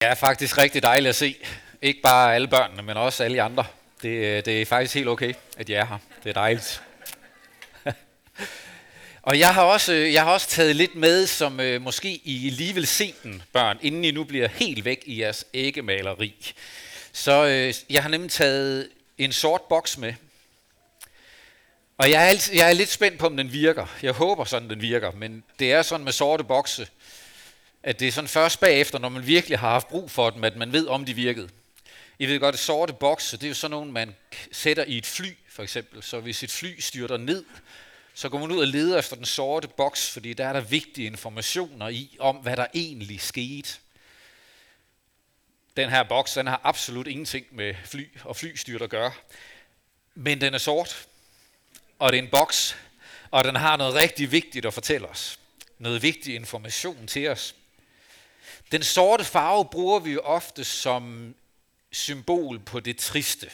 Det 0.00 0.08
er 0.08 0.14
faktisk 0.14 0.58
rigtig 0.58 0.82
dejligt 0.82 1.08
at 1.08 1.16
se. 1.16 1.36
Ikke 1.82 2.00
bare 2.00 2.34
alle 2.34 2.48
børnene, 2.48 2.82
men 2.82 2.96
også 2.96 3.24
alle 3.24 3.42
andre. 3.42 3.64
Det, 4.02 4.08
øh, 4.08 4.44
det 4.44 4.62
er 4.62 4.66
faktisk 4.66 4.94
helt 4.94 5.08
okay, 5.08 5.34
at 5.56 5.70
jeg 5.70 5.80
er 5.80 5.84
her. 5.84 5.98
Det 6.22 6.30
er 6.30 6.34
dejligt. 6.34 6.82
Og 9.22 9.38
jeg 9.38 9.54
har, 9.54 9.62
også, 9.62 9.92
øh, 9.92 10.12
jeg 10.12 10.22
har 10.22 10.32
også 10.32 10.48
taget 10.48 10.76
lidt 10.76 10.94
med, 10.94 11.26
som 11.26 11.60
øh, 11.60 11.82
måske 11.82 12.20
I 12.24 12.50
lige 12.50 12.74
vil 12.74 12.86
se 12.86 13.14
den, 13.22 13.42
børn, 13.52 13.78
inden 13.82 14.04
I 14.04 14.10
nu 14.10 14.24
bliver 14.24 14.48
helt 14.48 14.84
væk 14.84 15.02
i 15.06 15.20
jeres 15.20 15.44
æggemaleri. 15.54 16.54
Så 17.12 17.46
øh, 17.46 17.74
jeg 17.90 18.02
har 18.02 18.10
nemlig 18.10 18.30
taget 18.30 18.88
en 19.18 19.32
sort 19.32 19.62
boks 19.62 19.98
med. 19.98 20.14
Og 21.98 22.10
jeg 22.10 22.30
er, 22.30 22.50
jeg 22.54 22.68
er 22.68 22.72
lidt 22.72 22.90
spændt 22.90 23.18
på, 23.18 23.26
om 23.26 23.36
den 23.36 23.52
virker. 23.52 23.86
Jeg 24.02 24.12
håber 24.12 24.44
sådan, 24.44 24.70
den 24.70 24.82
virker. 24.82 25.10
Men 25.10 25.44
det 25.58 25.72
er 25.72 25.82
sådan 25.82 26.04
med 26.04 26.12
sorte 26.12 26.44
bokse, 26.44 26.88
at 27.82 28.00
det 28.00 28.08
er 28.08 28.12
sådan 28.12 28.28
først 28.28 28.60
bagefter, 28.60 28.98
når 28.98 29.08
man 29.08 29.26
virkelig 29.26 29.58
har 29.58 29.70
haft 29.70 29.88
brug 29.88 30.10
for 30.10 30.30
dem, 30.30 30.44
at 30.44 30.56
man 30.56 30.72
ved, 30.72 30.86
om 30.86 31.04
de 31.04 31.14
virkede. 31.14 31.48
I 32.18 32.26
ved 32.26 32.40
godt, 32.40 32.54
at 32.54 32.58
sorte 32.58 32.92
bokse, 32.92 33.36
det 33.36 33.44
er 33.44 33.48
jo 33.48 33.54
sådan 33.54 33.70
nogle, 33.70 33.92
man 33.92 34.14
sætter 34.52 34.84
i 34.84 34.98
et 34.98 35.06
fly, 35.06 35.36
for 35.48 35.62
eksempel. 35.62 36.02
Så 36.02 36.20
hvis 36.20 36.42
et 36.42 36.50
fly 36.50 36.80
styrter 36.80 37.16
ned, 37.16 37.44
så 38.14 38.28
går 38.28 38.38
man 38.38 38.50
ud 38.50 38.60
og 38.60 38.66
leder 38.66 38.98
efter 38.98 39.16
den 39.16 39.24
sorte 39.24 39.68
boks, 39.68 40.10
fordi 40.10 40.34
der 40.34 40.46
er 40.46 40.52
der 40.52 40.60
vigtige 40.60 41.06
informationer 41.06 41.88
i, 41.88 42.16
om 42.18 42.36
hvad 42.36 42.56
der 42.56 42.66
egentlig 42.74 43.20
skete. 43.20 43.68
Den 45.76 45.90
her 45.90 46.02
boks, 46.02 46.32
den 46.32 46.46
har 46.46 46.60
absolut 46.64 47.06
ingenting 47.06 47.46
med 47.50 47.74
fly 47.84 48.08
og 48.24 48.36
flystyrt 48.36 48.82
at 48.82 48.90
gøre. 48.90 49.12
Men 50.14 50.40
den 50.40 50.54
er 50.54 50.58
sort, 50.58 51.08
og 51.98 52.12
det 52.12 52.18
er 52.18 52.22
en 52.22 52.30
boks, 52.30 52.76
og 53.30 53.44
den 53.44 53.56
har 53.56 53.76
noget 53.76 53.94
rigtig 53.94 54.32
vigtigt 54.32 54.66
at 54.66 54.74
fortælle 54.74 55.08
os. 55.08 55.38
Noget 55.78 56.02
vigtig 56.02 56.34
information 56.34 57.06
til 57.06 57.28
os. 57.28 57.54
Den 58.72 58.82
sorte 58.82 59.24
farve 59.24 59.64
bruger 59.64 59.98
vi 59.98 60.12
jo 60.12 60.20
ofte 60.20 60.64
som 60.64 61.34
symbol 61.90 62.58
på 62.58 62.80
det 62.80 62.96
triste. 62.96 63.50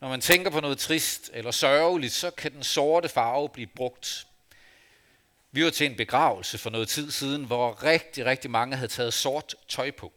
Når 0.00 0.08
man 0.08 0.20
tænker 0.20 0.50
på 0.50 0.60
noget 0.60 0.78
trist 0.78 1.30
eller 1.32 1.50
sørgeligt, 1.50 2.12
så 2.12 2.30
kan 2.30 2.52
den 2.52 2.62
sorte 2.62 3.08
farve 3.08 3.48
blive 3.48 3.66
brugt. 3.66 4.26
Vi 5.52 5.64
var 5.64 5.70
til 5.70 5.86
en 5.86 5.96
begravelse 5.96 6.58
for 6.58 6.70
noget 6.70 6.88
tid 6.88 7.10
siden, 7.10 7.44
hvor 7.44 7.82
rigtig, 7.82 8.24
rigtig 8.24 8.50
mange 8.50 8.76
havde 8.76 8.92
taget 8.92 9.14
sort 9.14 9.54
tøj 9.68 9.90
på. 9.90 10.12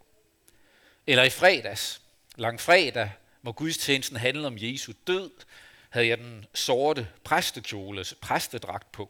Eller 1.07 1.23
i 1.23 1.29
fredags, 1.29 2.01
lang 2.35 2.61
fredag, 2.61 3.11
hvor 3.41 3.51
gudstjenesten 3.51 4.17
handlede 4.17 4.47
om 4.47 4.57
Jesu 4.57 4.93
død, 5.07 5.31
havde 5.89 6.07
jeg 6.07 6.17
den 6.17 6.45
sorte 6.53 7.07
præstekjole, 7.23 8.05
præstedragt 8.21 8.91
på. 8.91 9.09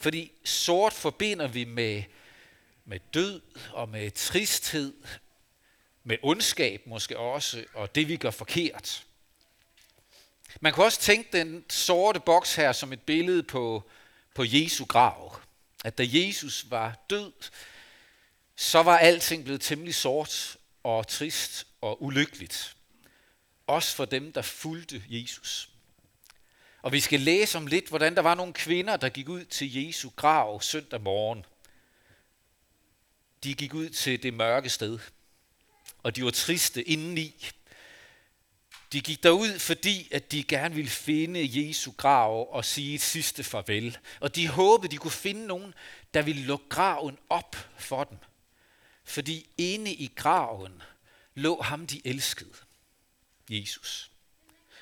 Fordi 0.00 0.32
sort 0.44 0.92
forbinder 0.92 1.46
vi 1.46 1.64
med 1.64 2.02
med 2.84 3.00
død 3.14 3.40
og 3.72 3.88
med 3.88 4.10
tristhed, 4.10 4.94
med 6.04 6.16
ondskab 6.22 6.82
måske 6.86 7.18
også, 7.18 7.64
og 7.74 7.94
det 7.94 8.08
vi 8.08 8.16
gør 8.16 8.30
forkert. 8.30 9.04
Man 10.60 10.72
kan 10.72 10.84
også 10.84 11.00
tænke 11.00 11.38
den 11.38 11.64
sorte 11.70 12.20
boks 12.20 12.54
her 12.54 12.72
som 12.72 12.92
et 12.92 13.02
billede 13.02 13.42
på, 13.42 13.90
på 14.34 14.44
Jesu 14.46 14.84
grav. 14.84 15.40
At 15.84 15.98
da 15.98 16.04
Jesus 16.06 16.66
var 16.70 17.04
død, 17.10 17.32
så 18.56 18.82
var 18.82 18.98
alting 18.98 19.44
blevet 19.44 19.60
temmelig 19.60 19.94
sort 19.94 20.56
og 20.82 21.08
trist 21.08 21.66
og 21.80 22.02
ulykkeligt. 22.02 22.76
Også 23.66 23.96
for 23.96 24.04
dem, 24.04 24.32
der 24.32 24.42
fulgte 24.42 25.02
Jesus. 25.08 25.68
Og 26.82 26.92
vi 26.92 27.00
skal 27.00 27.20
læse 27.20 27.58
om 27.58 27.66
lidt, 27.66 27.88
hvordan 27.88 28.14
der 28.14 28.22
var 28.22 28.34
nogle 28.34 28.52
kvinder, 28.52 28.96
der 28.96 29.08
gik 29.08 29.28
ud 29.28 29.44
til 29.44 29.86
Jesu 29.86 30.10
grav 30.16 30.60
søndag 30.60 31.00
morgen 31.00 31.44
de 33.44 33.54
gik 33.54 33.74
ud 33.74 33.88
til 33.88 34.22
det 34.22 34.34
mørke 34.34 34.68
sted, 34.68 34.98
og 36.02 36.16
de 36.16 36.24
var 36.24 36.30
triste 36.30 36.82
indeni. 36.82 37.50
De 38.92 39.00
gik 39.00 39.22
derud, 39.22 39.58
fordi 39.58 40.08
at 40.12 40.32
de 40.32 40.44
gerne 40.44 40.74
ville 40.74 40.90
finde 40.90 41.40
Jesu 41.52 41.92
grav 41.96 42.54
og 42.54 42.64
sige 42.64 42.94
et 42.94 43.00
sidste 43.00 43.44
farvel. 43.44 43.98
Og 44.20 44.36
de 44.36 44.48
håbede, 44.48 44.90
de 44.90 44.96
kunne 44.96 45.10
finde 45.10 45.46
nogen, 45.46 45.74
der 46.14 46.22
ville 46.22 46.42
lukke 46.42 46.68
graven 46.68 47.18
op 47.28 47.56
for 47.78 48.04
dem. 48.04 48.18
Fordi 49.04 49.50
inde 49.58 49.92
i 49.92 50.12
graven 50.16 50.82
lå 51.34 51.62
ham, 51.62 51.86
de 51.86 52.00
elskede, 52.04 52.54
Jesus. 53.50 54.10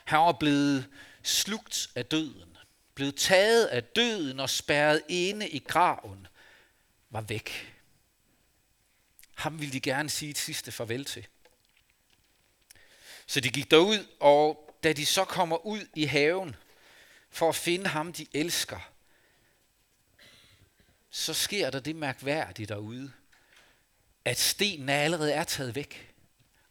Han 0.04 0.18
var 0.18 0.32
blevet 0.32 0.88
slugt 1.22 1.90
af 1.94 2.06
døden, 2.06 2.56
blevet 2.94 3.16
taget 3.16 3.66
af 3.66 3.84
døden 3.84 4.40
og 4.40 4.50
spærret 4.50 5.02
inde 5.08 5.48
i 5.48 5.58
graven, 5.58 6.26
var 7.10 7.20
væk. 7.20 7.74
Ham 9.40 9.60
ville 9.60 9.72
de 9.72 9.80
gerne 9.80 10.10
sige 10.10 10.30
et 10.30 10.38
sidste 10.38 10.72
farvel 10.72 11.04
til. 11.04 11.26
Så 13.26 13.40
de 13.40 13.50
gik 13.50 13.70
derud, 13.70 14.06
og 14.20 14.74
da 14.82 14.92
de 14.92 15.06
så 15.06 15.24
kommer 15.24 15.66
ud 15.66 15.86
i 15.94 16.04
haven 16.04 16.56
for 17.30 17.48
at 17.48 17.54
finde 17.54 17.86
ham, 17.86 18.12
de 18.12 18.26
elsker, 18.32 18.80
så 21.10 21.34
sker 21.34 21.70
der 21.70 21.80
det 21.80 21.96
mærkværdige 21.96 22.66
derude, 22.66 23.12
at 24.24 24.38
stenen 24.38 24.88
allerede 24.88 25.32
er 25.32 25.44
taget 25.44 25.74
væk, 25.74 26.14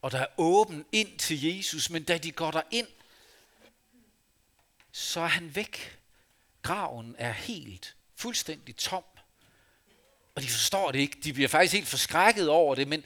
og 0.02 0.12
der 0.12 0.20
er 0.20 0.28
åben 0.38 0.86
ind 0.92 1.20
til 1.20 1.44
Jesus, 1.44 1.90
men 1.90 2.04
da 2.04 2.18
de 2.18 2.32
går 2.32 2.52
der 2.52 2.62
ind, 2.72 2.88
så 4.92 5.20
er 5.20 5.28
han 5.28 5.56
væk. 5.56 6.00
Graven 6.62 7.16
er 7.18 7.32
helt, 7.32 7.96
fuldstændig 8.16 8.76
tom. 8.76 9.04
Og 10.36 10.42
de 10.42 10.48
forstår 10.48 10.92
det 10.92 11.00
ikke. 11.00 11.20
De 11.24 11.34
bliver 11.34 11.50
faktisk 11.50 11.74
helt 11.74 11.88
forskrækket 11.88 12.50
over 12.50 12.76
det, 12.76 12.88
men 12.88 13.04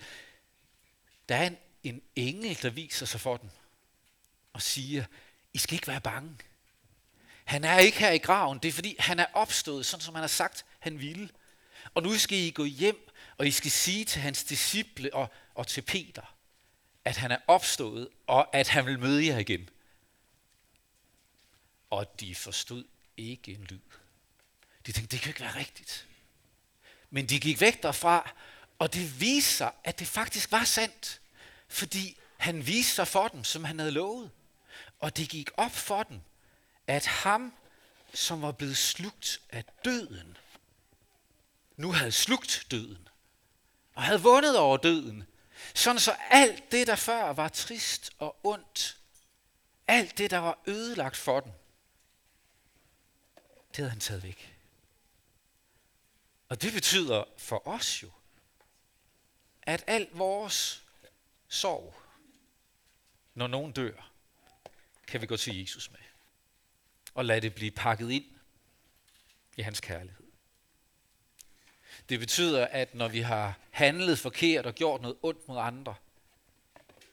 der 1.29 1.35
er 1.35 1.47
en, 1.47 1.57
en 1.83 2.01
engel, 2.15 2.61
der 2.61 2.69
viser 2.69 3.05
sig 3.05 3.21
for 3.21 3.37
dem 3.37 3.49
og 4.53 4.61
siger, 4.61 5.05
I 5.53 5.57
skal 5.57 5.73
ikke 5.73 5.87
være 5.87 6.01
bange. 6.01 6.37
Han 7.43 7.63
er 7.63 7.77
ikke 7.77 7.99
her 7.99 8.11
i 8.11 8.17
graven. 8.17 8.59
Det 8.59 8.67
er 8.67 8.73
fordi, 8.73 8.95
han 8.99 9.19
er 9.19 9.25
opstået, 9.33 9.85
sådan 9.85 10.01
som 10.01 10.15
han 10.15 10.21
har 10.21 10.27
sagt, 10.27 10.65
han 10.79 10.99
ville. 10.99 11.29
Og 11.93 12.03
nu 12.03 12.17
skal 12.17 12.37
I 12.37 12.51
gå 12.51 12.65
hjem, 12.65 13.09
og 13.37 13.47
I 13.47 13.51
skal 13.51 13.71
sige 13.71 14.05
til 14.05 14.21
hans 14.21 14.43
disciple 14.43 15.13
og, 15.13 15.27
og 15.55 15.67
til 15.67 15.81
Peter, 15.81 16.35
at 17.05 17.17
han 17.17 17.31
er 17.31 17.37
opstået, 17.47 18.09
og 18.27 18.55
at 18.55 18.67
han 18.67 18.85
vil 18.85 18.99
møde 18.99 19.25
jer 19.25 19.37
igen. 19.37 19.69
Og 21.89 22.19
de 22.19 22.35
forstod 22.35 22.83
ikke 23.17 23.51
en 23.51 23.63
lyd. 23.63 23.79
De 24.85 24.91
tænkte, 24.91 25.11
det 25.11 25.21
kan 25.21 25.29
ikke 25.29 25.41
være 25.41 25.55
rigtigt. 25.55 26.07
Men 27.13 27.25
de 27.25 27.39
gik 27.39 27.61
væk 27.61 27.83
derfra, 27.83 28.31
og 28.79 28.93
det 28.93 29.21
viste 29.21 29.51
sig, 29.51 29.71
at 29.83 29.99
det 29.99 30.07
faktisk 30.07 30.51
var 30.51 30.63
sandt. 30.63 31.21
Fordi 31.67 32.17
han 32.37 32.67
viste 32.67 32.93
sig 32.93 33.07
for 33.07 33.27
dem, 33.27 33.43
som 33.43 33.63
han 33.63 33.79
havde 33.79 33.91
lovet. 33.91 34.31
Og 34.99 35.17
det 35.17 35.29
gik 35.29 35.49
op 35.57 35.71
for 35.71 36.03
dem, 36.03 36.21
at 36.87 37.05
ham, 37.05 37.53
som 38.13 38.41
var 38.41 38.51
blevet 38.51 38.77
slugt 38.77 39.41
af 39.49 39.63
døden, 39.85 40.37
nu 41.77 41.91
havde 41.91 42.11
slugt 42.11 42.67
døden. 42.71 43.07
Og 43.95 44.03
havde 44.03 44.21
vundet 44.21 44.57
over 44.57 44.77
døden. 44.77 45.23
Sådan 45.73 45.99
så 45.99 46.15
alt 46.29 46.71
det, 46.71 46.87
der 46.87 46.95
før 46.95 47.33
var 47.33 47.47
trist 47.47 48.11
og 48.19 48.35
ondt, 48.43 48.97
alt 49.87 50.17
det, 50.17 50.31
der 50.31 50.37
var 50.37 50.59
ødelagt 50.67 51.17
for 51.17 51.39
dem, 51.39 51.51
det 53.67 53.77
havde 53.77 53.89
han 53.89 53.99
taget 53.99 54.23
væk. 54.23 54.52
Og 56.49 56.61
det 56.61 56.73
betyder 56.73 57.23
for 57.37 57.67
os 57.67 58.03
jo, 58.03 58.11
at 59.61 59.83
al 59.87 60.07
vores 60.11 60.83
sorg, 61.47 61.95
når 63.33 63.47
nogen 63.47 63.71
dør, 63.71 64.11
kan 65.07 65.21
vi 65.21 65.25
gå 65.25 65.37
til 65.37 65.59
Jesus 65.59 65.91
med. 65.91 65.99
Og 67.13 67.25
lade 67.25 67.41
det 67.41 67.55
blive 67.55 67.71
pakket 67.71 68.11
ind 68.11 68.25
i 69.57 69.61
hans 69.61 69.79
kærlighed. 69.79 70.23
Det 72.09 72.19
betyder, 72.19 72.67
at 72.67 72.95
når 72.95 73.07
vi 73.07 73.21
har 73.21 73.57
handlet 73.71 74.19
forkert 74.19 74.65
og 74.65 74.73
gjort 74.73 75.01
noget 75.01 75.17
ondt 75.21 75.47
mod 75.47 75.57
andre, 75.57 75.95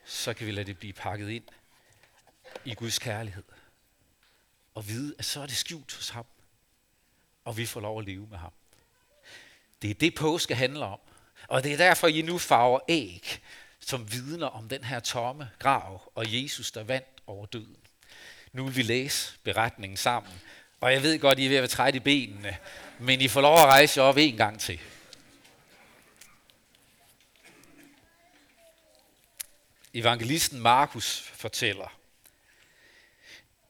så 0.05 0.35
kan 0.35 0.47
vi 0.47 0.53
lade 0.53 0.67
det 0.67 0.79
blive 0.79 0.93
pakket 0.93 1.29
ind 1.29 1.45
i 2.65 2.75
Guds 2.75 2.99
kærlighed. 2.99 3.45
Og 4.75 4.89
vide, 4.89 5.15
at 5.19 5.25
så 5.25 5.41
er 5.41 5.47
det 5.47 5.57
skjult 5.57 5.97
hos 5.97 6.09
ham. 6.09 6.27
Og 7.45 7.57
vi 7.57 7.67
får 7.67 7.81
lov 7.81 7.99
at 7.99 8.05
leve 8.05 8.27
med 8.27 8.39
ham. 8.39 8.53
Det 9.83 9.91
er 9.91 9.95
det, 9.95 10.15
påske 10.15 10.55
handler 10.55 10.87
om. 10.87 10.99
Og 11.49 11.65
det 11.65 11.73
er 11.73 11.77
derfor, 11.77 12.09
I 12.09 12.23
nu 12.23 12.39
farver 12.39 12.81
æg, 12.89 13.41
som 13.81 14.13
vidner 14.13 14.47
om 14.47 14.69
den 14.69 14.85
her 14.85 15.01
tomme 15.01 15.51
grav 15.59 16.13
og 16.15 16.43
Jesus, 16.43 16.73
der 16.73 16.85
vandt 16.85 17.23
over 17.27 17.47
døden. 17.47 17.77
Nu 18.53 18.65
vil 18.65 18.77
vi 18.77 18.83
læse 18.83 19.33
beretningen 19.45 19.97
sammen. 19.97 20.33
Og 20.81 20.93
jeg 20.93 21.03
ved 21.03 21.19
godt, 21.19 21.39
I 21.39 21.45
er 21.45 21.49
ved 21.49 21.57
at 21.57 21.63
være 21.63 21.69
træt 21.69 21.95
i 21.95 22.01
benene, 22.01 22.57
men 22.99 23.21
I 23.21 23.29
får 23.29 23.41
lov 23.41 23.59
at 23.59 23.65
rejse 23.65 24.03
op 24.03 24.17
en 24.17 24.37
gang 24.37 24.61
til. 24.61 24.81
Evangelisten 29.95 30.61
Markus 30.61 31.21
fortæller, 31.21 31.97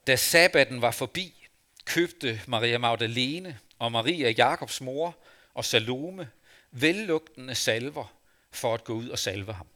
da 0.07 0.17
sabbaten 0.17 0.83
var 0.83 0.91
forbi, 0.91 1.49
købte 1.85 2.41
Maria 2.47 2.79
Magdalene 2.79 3.59
og 3.79 3.93
Maria 3.93 4.31
Jakobs 4.31 4.81
mor 4.81 5.17
og 5.61 5.65
Salome 5.65 6.31
vellugtende 6.71 7.55
salver 7.55 8.17
for 8.51 8.75
at 8.75 8.85
gå 8.85 8.93
ud 8.93 9.09
og 9.09 9.19
salve 9.19 9.53
ham. 9.53 9.67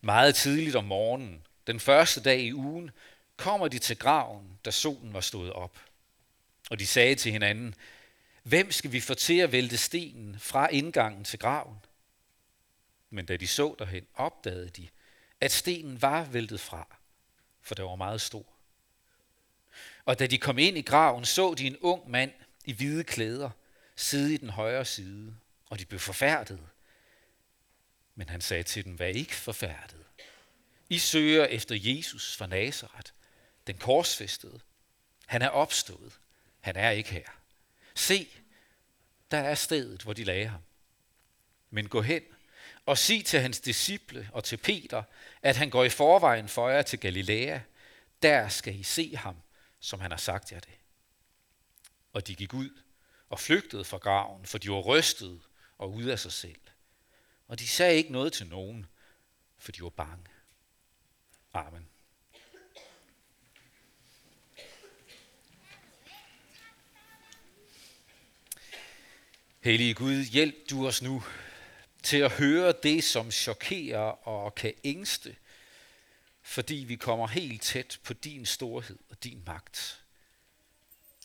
Meget 0.00 0.34
tidligt 0.34 0.76
om 0.76 0.84
morgenen, 0.84 1.46
den 1.66 1.80
første 1.80 2.22
dag 2.22 2.40
i 2.40 2.54
ugen, 2.54 2.90
kommer 3.36 3.68
de 3.68 3.78
til 3.78 3.98
graven, 3.98 4.58
da 4.64 4.70
solen 4.70 5.12
var 5.12 5.20
stået 5.20 5.52
op. 5.52 5.80
Og 6.70 6.78
de 6.78 6.86
sagde 6.86 7.14
til 7.14 7.32
hinanden, 7.32 7.74
hvem 8.42 8.72
skal 8.72 8.92
vi 8.92 9.00
få 9.00 9.14
til 9.14 9.38
at 9.38 9.52
vælte 9.52 9.76
stenen 9.76 10.38
fra 10.38 10.68
indgangen 10.68 11.24
til 11.24 11.38
graven? 11.38 11.78
Men 13.10 13.26
da 13.26 13.36
de 13.36 13.46
så 13.46 13.74
derhen, 13.78 14.06
opdagede 14.14 14.68
de, 14.68 14.88
at 15.40 15.52
stenen 15.52 16.02
var 16.02 16.24
væltet 16.24 16.60
fra, 16.60 16.96
for 17.62 17.74
det 17.74 17.84
var 17.84 17.96
meget 17.96 18.20
stor. 18.20 18.46
Og 20.04 20.18
da 20.18 20.26
de 20.26 20.38
kom 20.38 20.58
ind 20.58 20.78
i 20.78 20.82
graven, 20.82 21.24
så 21.24 21.54
de 21.54 21.66
en 21.66 21.78
ung 21.80 22.10
mand 22.10 22.32
i 22.64 22.72
hvide 22.72 23.04
klæder 23.04 23.50
sidde 23.96 24.34
i 24.34 24.36
den 24.36 24.50
højre 24.50 24.84
side, 24.84 25.36
og 25.70 25.78
de 25.78 25.86
blev 25.86 26.00
forfærdet. 26.00 26.60
Men 28.14 28.28
han 28.28 28.40
sagde 28.40 28.62
til 28.62 28.84
dem, 28.84 28.98
vær 28.98 29.06
ikke 29.06 29.34
forfærdet. 29.34 30.06
I 30.88 30.98
søger 30.98 31.44
efter 31.44 31.74
Jesus 31.78 32.36
fra 32.36 32.46
Nazareth, 32.46 33.12
den 33.66 33.78
korsfæstede. 33.78 34.60
Han 35.26 35.42
er 35.42 35.48
opstået. 35.48 36.18
Han 36.60 36.76
er 36.76 36.90
ikke 36.90 37.10
her. 37.10 37.28
Se, 37.94 38.28
der 39.30 39.38
er 39.38 39.54
stedet, 39.54 40.02
hvor 40.02 40.12
de 40.12 40.24
lagde 40.24 40.46
ham. 40.46 40.60
Men 41.70 41.88
gå 41.88 42.02
hen 42.02 42.22
og 42.86 42.98
sig 42.98 43.24
til 43.24 43.40
hans 43.40 43.60
disciple 43.60 44.30
og 44.32 44.44
til 44.44 44.56
Peter, 44.56 45.02
at 45.42 45.56
han 45.56 45.70
går 45.70 45.84
i 45.84 45.88
forvejen 45.88 46.48
for 46.48 46.68
jer 46.68 46.82
til 46.82 47.00
Galilea. 47.00 47.58
Der 48.22 48.48
skal 48.48 48.80
I 48.80 48.82
se 48.82 49.16
ham, 49.16 49.36
som 49.80 50.00
han 50.00 50.10
har 50.10 50.18
sagt 50.18 50.52
jer 50.52 50.60
det. 50.60 50.74
Og 52.12 52.26
de 52.26 52.34
gik 52.34 52.54
ud 52.54 52.70
og 53.30 53.40
flygtede 53.40 53.84
fra 53.84 53.98
graven, 53.98 54.46
for 54.46 54.58
de 54.58 54.70
var 54.70 54.80
rystet 54.80 55.40
og 55.78 55.92
ude 55.92 56.12
af 56.12 56.18
sig 56.18 56.32
selv. 56.32 56.60
Og 57.48 57.58
de 57.58 57.68
sagde 57.68 57.96
ikke 57.96 58.12
noget 58.12 58.32
til 58.32 58.46
nogen, 58.46 58.86
for 59.58 59.72
de 59.72 59.82
var 59.82 59.88
bange. 59.88 60.24
Amen. 61.52 61.88
Hellige 69.60 69.94
Gud, 69.94 70.24
hjælp 70.24 70.70
du 70.70 70.86
os 70.86 71.02
nu 71.02 71.22
til 72.02 72.16
at 72.16 72.32
høre 72.32 72.74
det, 72.82 73.04
som 73.04 73.30
chokerer 73.30 74.28
og 74.28 74.54
kan 74.54 74.74
ængste, 74.84 75.36
fordi 76.42 76.74
vi 76.74 76.96
kommer 76.96 77.26
helt 77.26 77.62
tæt 77.62 77.98
på 78.04 78.12
din 78.12 78.46
storhed 78.46 78.98
og 79.10 79.24
din 79.24 79.42
magt. 79.46 80.04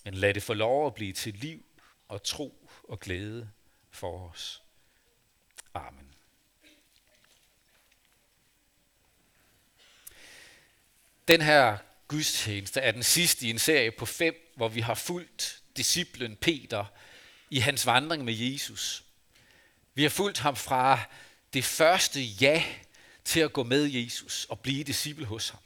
Men 0.03 0.13
lad 0.13 0.33
det 0.33 0.43
få 0.43 0.53
lov 0.53 0.87
at 0.87 0.93
blive 0.93 1.13
til 1.13 1.33
liv 1.33 1.65
og 2.11 2.23
tro 2.23 2.69
og 2.83 2.99
glæde 2.99 3.49
for 3.91 4.29
os. 4.29 4.61
Amen. 5.73 6.13
Den 11.27 11.41
her 11.41 11.77
gudstjeneste 12.07 12.79
er 12.79 12.91
den 12.91 13.03
sidste 13.03 13.47
i 13.47 13.49
en 13.49 13.59
serie 13.59 13.91
på 13.91 14.05
fem, 14.05 14.53
hvor 14.55 14.69
vi 14.69 14.81
har 14.81 14.93
fulgt 14.93 15.61
disciplen 15.77 16.35
Peter 16.35 16.85
i 17.49 17.59
hans 17.59 17.85
vandring 17.85 18.25
med 18.25 18.33
Jesus. 18.33 19.03
Vi 19.93 20.03
har 20.03 20.09
fulgt 20.09 20.39
ham 20.39 20.55
fra 20.55 20.99
det 21.53 21.65
første 21.65 22.21
ja 22.21 22.63
til 23.25 23.39
at 23.39 23.53
gå 23.53 23.63
med 23.63 23.83
Jesus 23.83 24.45
og 24.45 24.59
blive 24.59 24.83
disciple 24.83 25.25
hos 25.25 25.49
ham. 25.49 25.61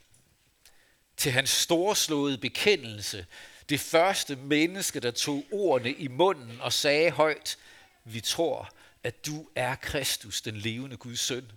Til 1.18 1.32
hans 1.32 1.50
storslåede 1.50 2.38
bekendelse, 2.38 3.26
det 3.70 3.80
første 3.80 4.36
menneske, 4.36 5.00
der 5.00 5.12
tog 5.12 5.46
ordene 5.52 5.94
i 5.94 6.08
munden 6.08 6.62
og 6.62 6.74
sagde 6.74 7.12
højt, 7.12 7.58
vi 8.04 8.22
tror, 8.22 8.76
at 9.04 9.26
du 9.26 9.50
er 9.56 9.76
Kristus, 9.76 10.42
den 10.42 10.58
levende 10.58 10.98
Guds 10.98 11.20
søn. 11.20 11.52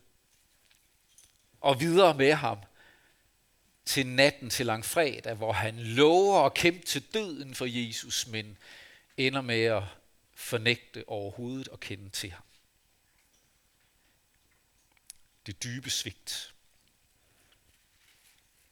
Og 1.60 1.81
videre 1.81 2.14
med 2.14 2.32
ham 2.32 2.58
til 3.84 4.06
natten 4.06 4.50
til 4.50 4.66
langfredag, 4.66 5.34
hvor 5.34 5.52
han 5.52 5.78
lover 5.78 6.46
at 6.46 6.55
kæmpe 6.55 6.87
til 6.87 7.02
døden 7.14 7.55
for 7.55 7.66
Jesus, 7.66 8.26
men 8.26 8.58
ender 9.16 9.40
med 9.40 9.62
at 9.62 9.82
fornægte 10.34 11.05
overhovedet 11.08 11.69
og 11.69 11.81
kende 11.81 12.10
til 12.10 12.31
ham. 12.31 12.44
Det 15.46 15.62
dybe 15.62 15.90
svigt. 15.90 16.55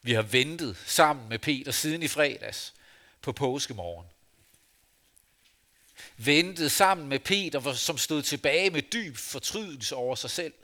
Vi 0.02 0.12
har 0.12 0.22
ventet 0.22 0.76
sammen 0.76 1.28
med 1.28 1.38
Peter 1.38 1.72
siden 1.72 2.02
i 2.02 2.08
fredags 2.08 2.75
på 3.26 3.32
påskemorgen. 3.32 4.06
Ventede 6.16 6.70
sammen 6.70 7.08
med 7.08 7.18
Peter, 7.18 7.72
som 7.72 7.98
stod 7.98 8.22
tilbage 8.22 8.70
med 8.70 8.82
dyb 8.82 9.16
fortrydelse 9.16 9.96
over 9.96 10.14
sig 10.14 10.30
selv. 10.30 10.54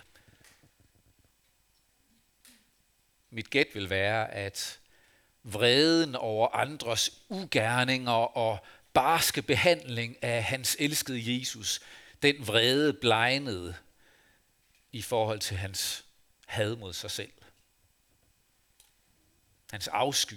Mit 3.31 3.51
gæt 3.51 3.67
vil 3.75 3.91
være, 3.91 4.31
at 4.31 4.81
vreden 5.43 6.15
over 6.15 6.49
andres 6.49 7.23
ugerninger 7.29 8.37
og 8.37 8.59
barske 8.93 9.43
behandling 9.43 10.25
af 10.25 10.45
hans 10.45 10.77
elskede 10.79 11.39
Jesus, 11.39 11.81
den 12.23 12.47
vrede 12.47 12.93
blegnede 12.93 13.75
i 14.93 15.03
forhold 15.03 15.41
til 15.41 15.57
hans 15.57 16.05
had 16.47 16.77
mod 16.77 16.93
sig 16.93 17.11
selv. 17.11 17.33
Hans 19.71 19.89
afsky 19.89 20.37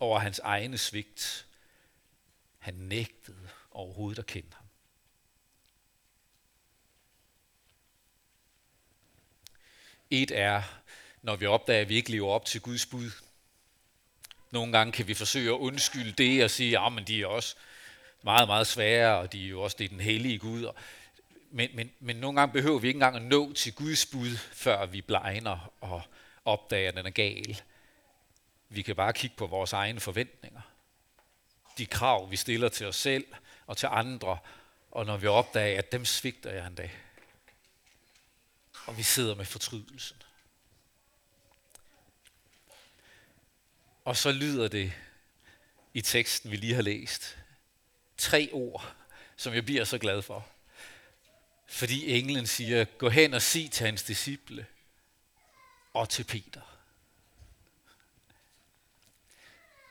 over 0.00 0.18
hans 0.18 0.38
egne 0.38 0.78
svigt. 0.78 1.46
Han 2.58 2.74
nægtede 2.74 3.48
overhovedet 3.70 4.18
at 4.18 4.26
kende 4.26 4.48
ham. 4.52 4.64
Et 10.10 10.30
er, 10.30 10.62
når 11.22 11.36
vi 11.36 11.46
opdager, 11.46 11.80
at 11.80 11.88
vi 11.88 11.94
ikke 11.94 12.10
lever 12.10 12.28
op 12.28 12.44
til 12.44 12.60
Guds 12.60 12.86
bud. 12.86 13.10
Nogle 14.50 14.72
gange 14.72 14.92
kan 14.92 15.08
vi 15.08 15.14
forsøge 15.14 15.48
at 15.48 15.58
undskylde 15.58 16.12
det 16.12 16.44
og 16.44 16.50
sige, 16.50 16.78
ah, 16.78 16.92
at 16.92 16.98
ja, 16.98 17.04
de 17.04 17.22
er 17.22 17.26
også 17.26 17.56
meget, 18.22 18.48
meget 18.48 18.66
svære, 18.66 19.18
og 19.18 19.32
de 19.32 19.44
er 19.44 19.48
jo 19.48 19.62
også 19.62 19.76
det 19.78 19.84
er 19.84 19.88
den 19.88 20.00
hellige 20.00 20.38
Gud. 20.38 20.72
Men, 21.50 21.70
men, 21.74 21.90
men 22.00 22.16
nogle 22.16 22.40
gange 22.40 22.52
behøver 22.52 22.78
vi 22.78 22.86
ikke 22.88 22.96
engang 22.96 23.16
at 23.16 23.22
nå 23.22 23.52
til 23.52 23.74
Guds 23.74 24.06
bud, 24.06 24.36
før 24.36 24.86
vi 24.86 25.00
blegner 25.00 25.72
og 25.80 26.02
opdager, 26.44 26.88
at 26.88 26.96
den 26.96 27.06
er 27.06 27.10
gal. 27.10 27.62
Vi 28.68 28.82
kan 28.82 28.96
bare 28.96 29.12
kigge 29.12 29.36
på 29.36 29.46
vores 29.46 29.72
egne 29.72 30.00
forventninger. 30.00 30.60
De 31.78 31.86
krav, 31.86 32.30
vi 32.30 32.36
stiller 32.36 32.68
til 32.68 32.86
os 32.86 32.96
selv 32.96 33.26
og 33.66 33.76
til 33.76 33.86
andre, 33.86 34.38
og 34.90 35.06
når 35.06 35.16
vi 35.16 35.26
opdager, 35.26 35.78
at 35.78 35.92
dem 35.92 36.04
svigter 36.04 36.50
jeg 36.50 36.66
en 36.66 36.74
dag. 36.74 36.92
Og 38.86 38.98
vi 38.98 39.02
sidder 39.02 39.34
med 39.34 39.44
fortrydelsen. 39.44 40.22
Og 44.04 44.16
så 44.16 44.32
lyder 44.32 44.68
det 44.68 44.92
i 45.94 46.00
teksten, 46.00 46.50
vi 46.50 46.56
lige 46.56 46.74
har 46.74 46.82
læst. 46.82 47.38
Tre 48.16 48.50
ord, 48.52 48.94
som 49.36 49.54
jeg 49.54 49.64
bliver 49.64 49.84
så 49.84 49.98
glad 49.98 50.22
for. 50.22 50.46
Fordi 51.66 52.18
englen 52.18 52.46
siger, 52.46 52.84
gå 52.84 53.08
hen 53.08 53.34
og 53.34 53.42
sig 53.42 53.70
til 53.70 53.86
hans 53.86 54.02
disciple 54.02 54.66
og 55.92 56.08
til 56.08 56.24
Peter. 56.24 56.77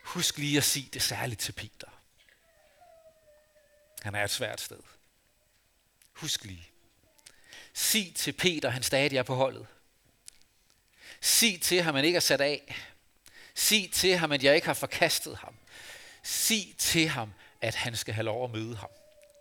Husk 0.07 0.37
lige 0.37 0.57
at 0.57 0.63
sige 0.63 0.89
det 0.93 1.01
særligt 1.01 1.39
til 1.39 1.51
Peter. 1.51 1.87
Han 4.01 4.15
er 4.15 4.23
et 4.23 4.29
svært 4.29 4.61
sted. 4.61 4.79
Husk 6.11 6.43
lige. 6.43 6.69
Sig 7.73 8.15
til 8.15 8.33
Peter, 8.33 8.69
han 8.69 8.83
stadig 8.83 9.17
er 9.17 9.23
på 9.23 9.35
holdet. 9.35 9.67
Sig 11.21 11.61
til 11.61 11.81
ham, 11.81 11.95
han 11.95 12.05
ikke 12.05 12.15
er 12.15 12.19
sat 12.19 12.41
af. 12.41 12.75
Sig 13.55 13.89
til 13.93 14.17
ham, 14.17 14.31
at 14.31 14.43
jeg 14.43 14.55
ikke 14.55 14.67
har 14.67 14.73
forkastet 14.73 15.37
ham. 15.37 15.55
Sig 16.23 16.75
til 16.77 17.07
ham, 17.07 17.33
at 17.61 17.75
han 17.75 17.95
skal 17.95 18.13
have 18.13 18.25
lov 18.25 18.43
at 18.43 18.51
møde 18.51 18.75
ham, 18.75 18.89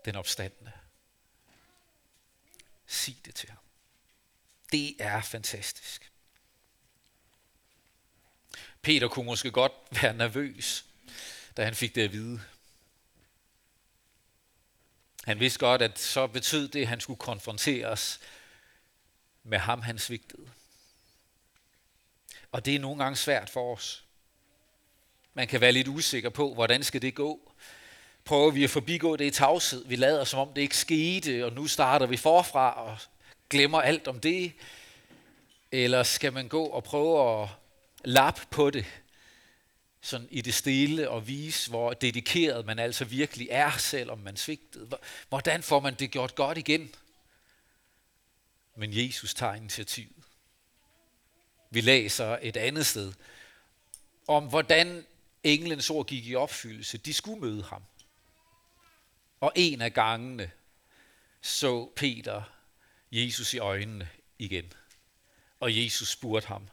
den 0.04 0.16
opstandende. 0.16 0.73
Sig 2.87 3.16
det 3.25 3.35
til 3.35 3.50
ham. 3.50 3.64
Det 4.73 4.96
er 4.99 5.20
fantastisk. 5.20 6.12
Peter 8.87 9.09
kunne 9.09 9.26
måske 9.26 9.50
godt 9.50 9.73
være 10.02 10.14
nervøs, 10.14 10.85
da 11.57 11.64
han 11.64 11.75
fik 11.75 11.95
det 11.95 12.02
at 12.02 12.12
vide. 12.12 12.40
Han 15.25 15.40
vidste 15.40 15.59
godt, 15.59 15.83
at 15.83 15.99
så 15.99 16.26
betød 16.26 16.69
det, 16.69 16.81
at 16.81 16.88
han 16.88 17.00
skulle 17.00 17.19
konfronteres 17.19 18.21
med 19.43 19.59
ham, 19.59 19.83
han 19.83 19.99
svigtede. 19.99 20.50
Og 22.52 22.64
det 22.64 22.75
er 22.75 22.78
nogle 22.78 23.02
gange 23.05 23.16
svært 23.16 23.50
for 23.50 23.76
os. 23.76 24.05
Man 25.35 25.49
kan 25.49 25.61
være 25.61 25.73
lidt 25.73 25.88
usikker 25.88 26.31
på, 26.31 26.55
hvordan 26.55 26.85
skal 26.85 27.02
det 27.02 27.14
gå. 27.14 27.52
Prøver 28.25 28.50
vi 28.50 28.64
at 28.64 28.71
forbigå 28.71 29.16
det 29.16 29.25
i 29.25 29.31
tavshed. 29.31 29.85
Vi 29.85 29.97
lader 29.97 30.25
som 30.25 30.40
om 30.40 30.52
det 30.55 30.62
ikke 30.62 30.76
skete, 30.76 31.47
og 31.47 31.52
nu 31.52 31.66
starter 31.66 32.07
vi 32.07 32.16
forfra 32.16 32.85
og 32.85 32.99
glemmer 33.50 33.81
alt 33.81 34.09
om 34.09 34.21
det. 34.21 34.52
Eller 35.73 36.02
skal 36.02 36.33
man 36.33 36.49
gå 36.49 36.64
og 36.64 36.85
prøve 36.85 37.43
at 37.43 37.49
lap 38.06 38.40
på 38.50 38.70
det, 38.70 38.86
sådan 40.00 40.28
i 40.30 40.40
det 40.40 40.54
stille 40.54 41.10
og 41.10 41.26
vise, 41.26 41.70
hvor 41.70 41.92
dedikeret 41.92 42.66
man 42.66 42.78
altså 42.78 43.04
virkelig 43.04 43.48
er, 43.50 43.70
selvom 43.70 44.18
man 44.18 44.36
svigtede. 44.36 44.98
Hvordan 45.28 45.62
får 45.62 45.80
man 45.80 45.94
det 45.94 46.10
gjort 46.10 46.34
godt 46.34 46.58
igen? 46.58 46.94
Men 48.76 48.90
Jesus 48.92 49.34
tager 49.34 49.54
initiativet. 49.54 50.25
Vi 51.70 51.80
læser 51.80 52.38
et 52.42 52.56
andet 52.56 52.86
sted 52.86 53.12
om, 54.28 54.48
hvordan 54.48 55.06
englens 55.42 55.90
ord 55.90 56.06
gik 56.06 56.26
i 56.26 56.34
opfyldelse. 56.34 56.98
De 56.98 57.14
skulle 57.14 57.40
møde 57.40 57.62
ham. 57.62 57.82
Og 59.40 59.52
en 59.54 59.80
af 59.80 59.92
gangene 59.92 60.50
så 61.40 61.92
Peter 61.96 62.42
Jesus 63.12 63.54
i 63.54 63.58
øjnene 63.58 64.08
igen. 64.38 64.72
Og 65.60 65.84
Jesus 65.84 66.08
spurgte 66.08 66.48
ham, 66.48 66.68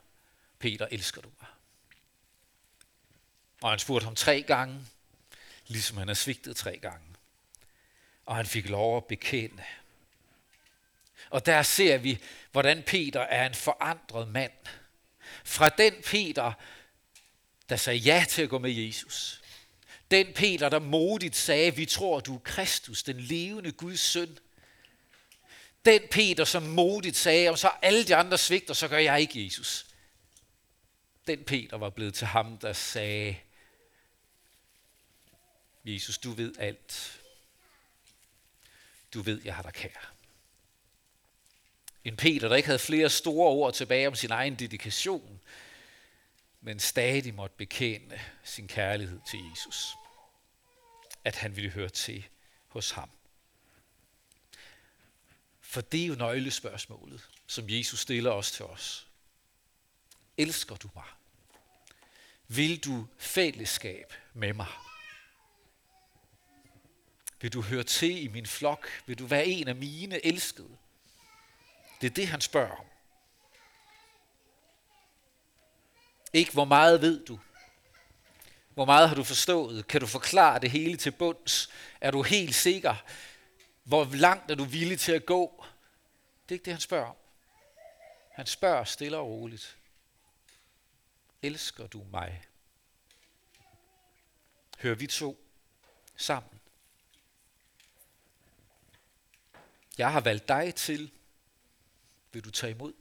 Peter, 0.64 0.88
elsker 0.92 1.22
du 1.22 1.30
mig? 1.40 1.48
Og 3.62 3.70
han 3.70 3.80
spurgte 3.80 4.06
ham 4.06 4.16
tre 4.16 4.42
gange, 4.42 4.80
ligesom 5.68 5.98
han 5.98 6.08
har 6.08 6.16
svigtet 6.16 6.56
tre 6.56 6.78
gange. 6.78 7.06
Og 8.26 8.36
han 8.36 8.46
fik 8.46 8.70
lov 8.70 8.98
at 8.98 9.06
bekende. 9.06 9.64
Og 11.30 11.46
der 11.46 11.64
ser 11.64 11.98
vi, 11.98 12.20
hvordan 12.52 12.84
Peter 12.84 13.22
er 13.22 13.46
en 13.46 13.54
forandret 13.54 14.28
mand. 14.28 14.52
Fra 15.44 15.70
den 15.70 15.94
Peter, 16.06 16.54
der 17.70 17.76
sagde 17.76 18.00
ja 18.00 18.26
til 18.30 18.42
at 18.42 18.50
gå 18.50 18.60
med 18.60 18.72
Jesus. 18.72 19.42
Den 20.12 20.34
Peter, 20.34 20.70
der 20.70 20.80
modigt 20.80 21.36
sagde, 21.36 21.76
vi 21.76 21.86
tror, 21.86 22.20
du 22.20 22.36
er 22.36 22.40
Kristus, 22.40 23.04
den 23.04 23.20
levende 23.20 23.72
Guds 23.72 24.00
søn. 24.00 24.38
Den 25.86 26.02
Peter, 26.12 26.46
som 26.46 26.64
modigt 26.64 27.18
sagde, 27.18 27.50
om 27.50 27.58
så 27.58 27.72
alle 27.82 28.04
de 28.04 28.16
andre 28.16 28.38
svigter, 28.38 28.74
så 28.74 28.88
gør 28.88 28.98
jeg 28.98 29.22
ikke 29.22 29.46
Jesus. 29.46 29.86
Den 31.28 31.44
Peter 31.44 31.78
var 31.78 31.90
blevet 31.90 32.14
til 32.14 32.28
ham, 32.28 32.58
der 32.58 32.74
sagde, 32.74 33.40
Jesus, 35.86 36.18
du 36.18 36.32
ved 36.32 36.54
alt. 36.60 37.22
Du 39.14 39.22
ved, 39.22 39.42
jeg 39.46 39.56
har 39.56 39.64
dig 39.64 39.74
kær. 39.74 40.14
En 42.04 42.18
Peter, 42.18 42.48
der 42.48 42.56
ikke 42.56 42.68
havde 42.68 42.80
flere 42.80 43.10
store 43.10 43.50
ord 43.50 43.74
tilbage 43.74 44.08
om 44.08 44.16
sin 44.16 44.32
egen 44.32 44.56
dedikation, 44.56 45.42
men 46.62 46.80
stadig 46.80 47.34
måtte 47.34 47.56
bekende 47.58 48.22
sin 48.44 48.68
kærlighed 48.68 49.20
til 49.30 49.40
Jesus. 49.50 49.94
At 51.24 51.36
han 51.36 51.56
ville 51.56 51.70
høre 51.70 51.90
til 51.90 52.28
hos 52.68 52.92
ham. 52.92 53.10
For 55.62 55.82
det 55.82 56.04
er 56.04 56.08
jo 56.08 56.16
nøglespørgsmålet, 56.16 57.30
som 57.48 57.70
Jesus 57.70 58.00
stiller 58.00 58.32
os 58.32 58.52
til 58.52 58.66
os. 58.66 59.08
Elsker 60.38 60.76
du 60.76 60.90
mig? 60.96 61.04
Vil 62.48 62.86
du 62.86 63.08
fællesskab 63.18 64.14
med 64.34 64.54
mig? 64.54 64.68
Vil 67.42 67.54
du 67.54 67.62
høre 67.62 67.84
til 67.84 68.24
i 68.24 68.28
min 68.28 68.46
flok? 68.46 68.88
Vil 69.06 69.20
du 69.20 69.26
være 69.26 69.46
en 69.46 69.68
af 69.68 69.76
mine 69.76 70.26
elskede? 70.26 70.78
Det 72.02 72.10
er 72.10 72.14
det, 72.14 72.28
han 72.28 72.42
spørger 72.42 72.76
om. 72.76 72.86
Ikke 76.34 76.52
hvor 76.52 76.66
meget 76.66 77.02
ved 77.02 77.26
du? 77.26 77.40
Hvor 78.74 78.86
meget 78.86 79.10
har 79.10 79.16
du 79.16 79.24
forstået? 79.24 79.88
Kan 79.88 80.02
du 80.02 80.08
forklare 80.08 80.60
det 80.60 80.72
hele 80.72 80.98
til 80.98 81.12
bunds? 81.12 81.70
Er 82.02 82.12
du 82.12 82.22
helt 82.22 82.56
sikker? 82.56 82.96
Hvor 83.84 84.06
langt 84.14 84.52
er 84.52 84.56
du 84.56 84.64
villig 84.64 85.00
til 85.00 85.12
at 85.12 85.26
gå? 85.26 85.66
Det 86.44 86.52
er 86.52 86.56
ikke 86.56 86.66
det, 86.66 86.74
han 86.74 86.82
spørger 86.82 87.08
om. 87.08 87.16
Han 88.32 88.46
spørger 88.46 88.84
stille 88.84 89.18
og 89.18 89.28
roligt. 89.28 89.78
Elsker 91.44 91.88
du 91.88 92.04
mig? 92.04 92.44
Hører 94.80 94.96
vi 94.96 95.08
to 95.08 95.46
sammen? 96.16 96.60
Jeg 99.98 100.12
har 100.12 100.22
valgt 100.22 100.48
dig 100.48 100.76
til. 100.76 101.12
Vil 102.32 102.44
du 102.44 102.52
tage 102.52 102.72
imod? 102.72 102.94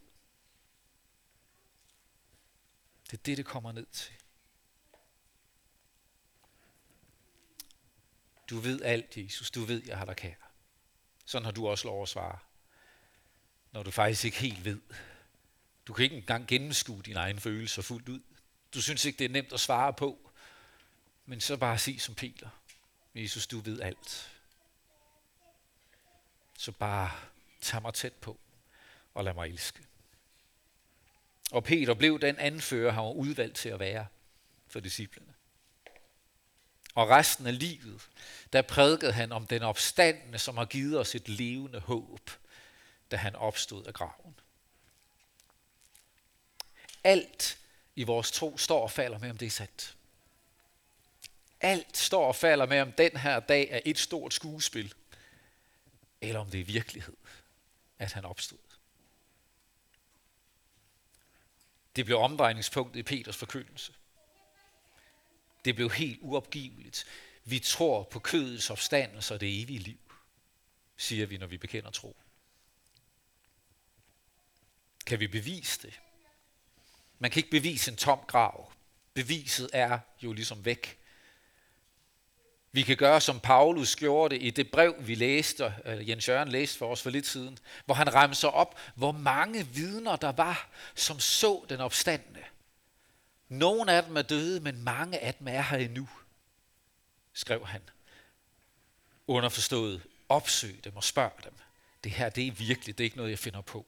Det 3.11 3.19
er 3.19 3.23
det, 3.23 3.37
det 3.37 3.47
kommer 3.47 3.73
ned 3.73 3.87
til. 3.87 4.15
Du 8.51 8.59
ved 8.59 8.83
alt, 8.83 9.17
Jesus. 9.17 9.51
Du 9.51 9.61
ved, 9.61 9.83
jeg 9.87 9.99
har 9.99 10.05
dig 10.05 10.17
kær. 10.17 10.35
Sådan 11.25 11.45
har 11.45 11.53
du 11.53 11.69
også 11.69 11.89
lov 11.89 12.03
at 12.03 12.09
svare. 12.09 12.39
Når 13.73 13.83
du 13.83 13.91
faktisk 13.91 14.25
ikke 14.25 14.39
helt 14.39 14.65
ved. 14.65 14.81
Du 15.87 15.93
kan 15.93 16.05
ikke 16.05 16.17
engang 16.17 16.49
gennemskue 16.49 17.03
dine 17.03 17.19
egne 17.19 17.41
følelser 17.41 17.83
fuldt 17.83 18.09
ud. 18.09 18.21
Du 18.75 18.83
synes 18.83 19.05
ikke, 19.05 19.19
det 19.19 19.25
er 19.25 19.29
nemt 19.29 19.53
at 19.53 19.61
svare 19.61 19.93
på. 19.93 20.31
Men 21.27 21.41
så 21.41 21.57
bare 21.57 21.79
sig 21.79 22.01
som 22.01 22.15
Peter. 22.15 22.49
Jesus, 23.15 23.47
du 23.47 23.61
ved 23.61 23.81
alt. 23.81 24.31
Så 26.59 26.73
bare 26.73 27.11
tag 27.61 27.83
mig 27.83 27.95
tæt 27.95 28.13
på 28.13 28.41
og 29.15 29.25
lad 29.25 29.35
mig 29.35 29.49
elske. 29.49 29.83
Og 31.51 31.65
Peter 31.65 31.95
blev 31.95 32.21
den 32.21 32.39
anfører, 32.39 32.93
han 32.93 33.05
var 33.05 33.13
udvalgt 33.13 33.57
til 33.57 33.69
at 33.69 33.81
være 33.81 34.07
for 34.67 34.81
disciplene. 34.81 35.35
Og 36.95 37.09
resten 37.09 37.47
af 37.47 37.59
livet, 37.59 38.09
der 38.53 38.63
prædikede 38.63 39.13
han 39.13 39.33
om 39.33 39.47
den 39.47 39.63
opstandende, 39.63 40.39
som 40.39 40.57
har 40.57 40.65
givet 40.65 40.99
os 41.01 41.15
et 41.15 41.29
levende 41.29 41.81
håb, 41.81 42.31
da 43.11 43.17
han 43.17 43.37
opstod 43.37 43.85
af 43.85 43.95
graven. 43.95 44.41
Alt 47.05 47.59
i 47.97 48.03
vores 48.03 48.33
tro 48.33 48.59
står 48.59 48.83
og 48.83 48.91
falder 48.91 49.19
med, 49.19 49.31
om 49.31 49.39
det 49.39 49.47
er 49.47 49.51
sandt. 49.51 49.97
Alt 51.61 51.97
står 51.97 52.27
og 52.27 52.37
falder 52.37 52.67
med, 52.67 52.81
om 52.81 52.93
den 52.93 53.17
her 53.17 53.41
dag 53.41 53.69
er 53.71 53.81
et 53.85 53.99
stort 53.99 54.35
skuespil, 54.35 54.95
eller 56.21 56.41
om 56.41 56.51
det 56.51 56.61
er 56.61 56.65
virkelighed, 56.65 57.17
at 57.99 58.13
han 58.13 58.25
opstod. 58.25 58.59
Det 61.97 62.05
blev 62.05 62.19
omdrejningspunktet 62.19 63.01
i 63.01 63.03
Peters 63.03 63.37
forkyndelse. 63.37 63.93
Det 65.65 65.75
blev 65.75 65.91
helt 65.91 66.19
uopgiveligt. 66.23 67.07
Vi 67.45 67.59
tror 67.59 68.03
på 68.03 68.19
kødets 68.19 68.71
opstandelse 68.71 69.35
og 69.35 69.41
det 69.41 69.63
evige 69.63 69.79
liv, 69.79 70.13
siger 70.97 71.27
vi, 71.27 71.39
når 71.39 71.47
vi 71.47 71.59
bekender 71.59 71.91
tro. 71.91 72.17
Kan 75.07 75.21
vi 75.21 75.27
bevise 75.27 75.83
det? 75.83 76.01
Man 77.23 77.31
kan 77.31 77.39
ikke 77.39 77.51
bevise 77.51 77.91
en 77.91 77.97
tom 77.97 78.21
grav. 78.27 78.73
Beviset 79.15 79.71
er 79.73 79.99
jo 80.23 80.33
ligesom 80.33 80.65
væk. 80.65 80.99
Vi 82.73 82.83
kan 82.83 82.97
gøre, 82.97 83.21
som 83.21 83.41
Paulus 83.41 83.97
gjorde 83.97 84.35
det 84.35 84.43
i 84.43 84.51
det 84.51 84.71
brev, 84.71 84.95
vi 84.99 85.15
læste, 85.15 85.75
eller 85.85 86.05
Jens 86.05 86.29
Jørgen 86.29 86.49
læste 86.49 86.79
for 86.79 86.93
os 86.93 87.03
for 87.03 87.11
lidt 87.11 87.27
siden, 87.27 87.59
hvor 87.85 87.95
han 87.95 88.15
remser 88.15 88.49
op, 88.49 88.79
hvor 88.95 89.13
mange 89.13 89.67
vidner 89.67 90.17
der 90.17 90.33
var, 90.33 90.71
som 90.95 91.21
så 91.21 91.65
den 91.69 91.81
opstandende. 91.81 92.43
Nogle 93.49 93.93
af 93.93 94.05
dem 94.05 94.17
er 94.17 94.23
døde, 94.23 94.61
men 94.61 94.85
mange 94.85 95.19
af 95.19 95.35
dem 95.35 95.49
er 95.49 95.63
her 95.63 95.79
endnu, 95.79 96.09
skrev 97.33 97.67
han. 97.67 97.83
Underforstået, 99.27 100.03
opsøg 100.29 100.85
dem 100.85 100.97
og 100.97 101.05
spørg 101.05 101.33
dem. 101.45 101.55
Det 102.05 102.13
her, 102.13 102.29
det 102.29 102.47
er 102.47 102.53
virkelig, 102.53 102.99
det 102.99 103.05
er 103.05 103.07
ikke 103.07 103.17
noget, 103.17 103.31
jeg 103.31 103.39
finder 103.39 103.61
på. 103.61 103.87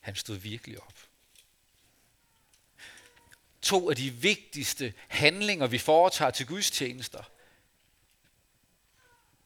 Han 0.00 0.14
stod 0.14 0.36
virkelig 0.36 0.82
op. 0.82 1.07
To 3.68 3.90
af 3.90 3.96
de 3.96 4.10
vigtigste 4.10 4.92
handlinger, 5.08 5.66
vi 5.66 5.78
foretager 5.78 6.30
til 6.30 6.46
gudstjenester– 6.46 7.22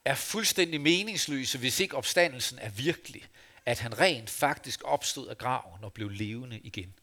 er 0.04 0.14
fuldstændig 0.14 0.80
meningsløse, 0.80 1.58
hvis 1.58 1.80
ikke 1.80 1.96
opstandelsen 1.96 2.58
er 2.58 2.70
virkelig, 2.70 3.24
at 3.66 3.78
han 3.78 3.98
rent 3.98 4.30
faktisk 4.30 4.80
opstod 4.84 5.28
af 5.28 5.38
graven 5.38 5.84
og 5.84 5.92
blev 5.92 6.08
levende 6.08 6.58
igen. 6.58 6.94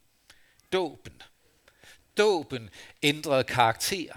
Dåben. 0.74 1.22
Dåben 2.18 2.70
ændrede 3.04 3.44
karakter. 3.44 4.14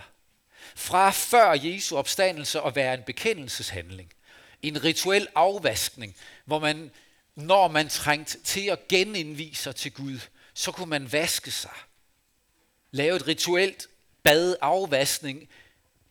Fra 0.76 1.10
før 1.10 1.52
Jesu 1.52 1.96
opstandelse 1.96 2.60
at 2.60 2.76
være 2.76 2.94
en 2.94 3.02
bekendelseshandling. 3.02 4.12
En 4.62 4.84
rituel 4.84 5.28
afvaskning, 5.34 6.16
hvor 6.44 6.58
man, 6.58 6.90
når 7.34 7.68
man 7.68 7.88
trængte 7.88 8.40
til 8.40 8.66
at 8.66 8.88
genindvise 8.88 9.62
sig 9.62 9.76
til 9.76 9.92
Gud, 9.92 10.20
så 10.54 10.72
kunne 10.72 10.90
man 10.90 11.12
vaske 11.12 11.50
sig. 11.50 11.74
Lave 12.92 13.16
et 13.16 13.26
rituelt 13.26 13.88
bad 14.22 14.56
afvaskning, 14.60 15.48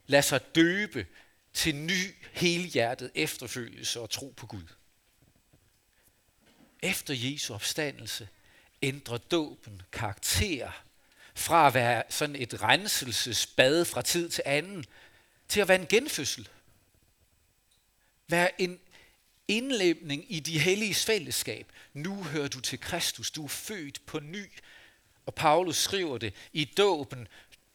lade 0.08 0.24
sig 0.24 0.56
døbe, 0.56 1.06
til 1.54 1.76
ny 1.76 2.16
helhjertet 2.32 3.12
efterfølgelse 3.16 4.00
og 4.00 4.10
tro 4.10 4.34
på 4.38 4.48
Gud. 4.48 4.64
Efter 6.82 7.14
Jesu 7.14 7.54
opstandelse 7.54 8.28
ændrer 8.82 9.18
dåben 9.18 9.82
karakter 9.92 10.84
fra 11.36 11.68
at 11.68 11.74
være 11.74 12.04
sådan 12.10 12.36
et 12.36 12.62
renselsesbad 12.62 13.86
fra 13.86 14.02
tid 14.02 14.30
til 14.30 14.44
anden, 14.46 14.86
til 15.48 15.62
at 15.62 15.68
være 15.68 15.82
en 15.82 15.88
genfødsel. 15.88 16.50
Være 18.28 18.62
en 18.62 18.80
indlemning 19.48 20.34
i 20.34 20.40
de 20.40 20.60
hellige 20.60 20.96
fællesskab. 20.96 21.72
Nu 21.94 22.24
hører 22.24 22.48
du 22.48 22.60
til 22.60 22.80
Kristus, 22.80 23.32
du 23.32 23.44
er 23.44 23.50
født 23.50 24.06
på 24.06 24.20
ny. 24.20 24.46
Og 25.32 25.36
Paulus 25.36 25.78
skriver 25.78 26.18
det, 26.18 26.34
i 26.54 26.66
dåben 26.66 27.28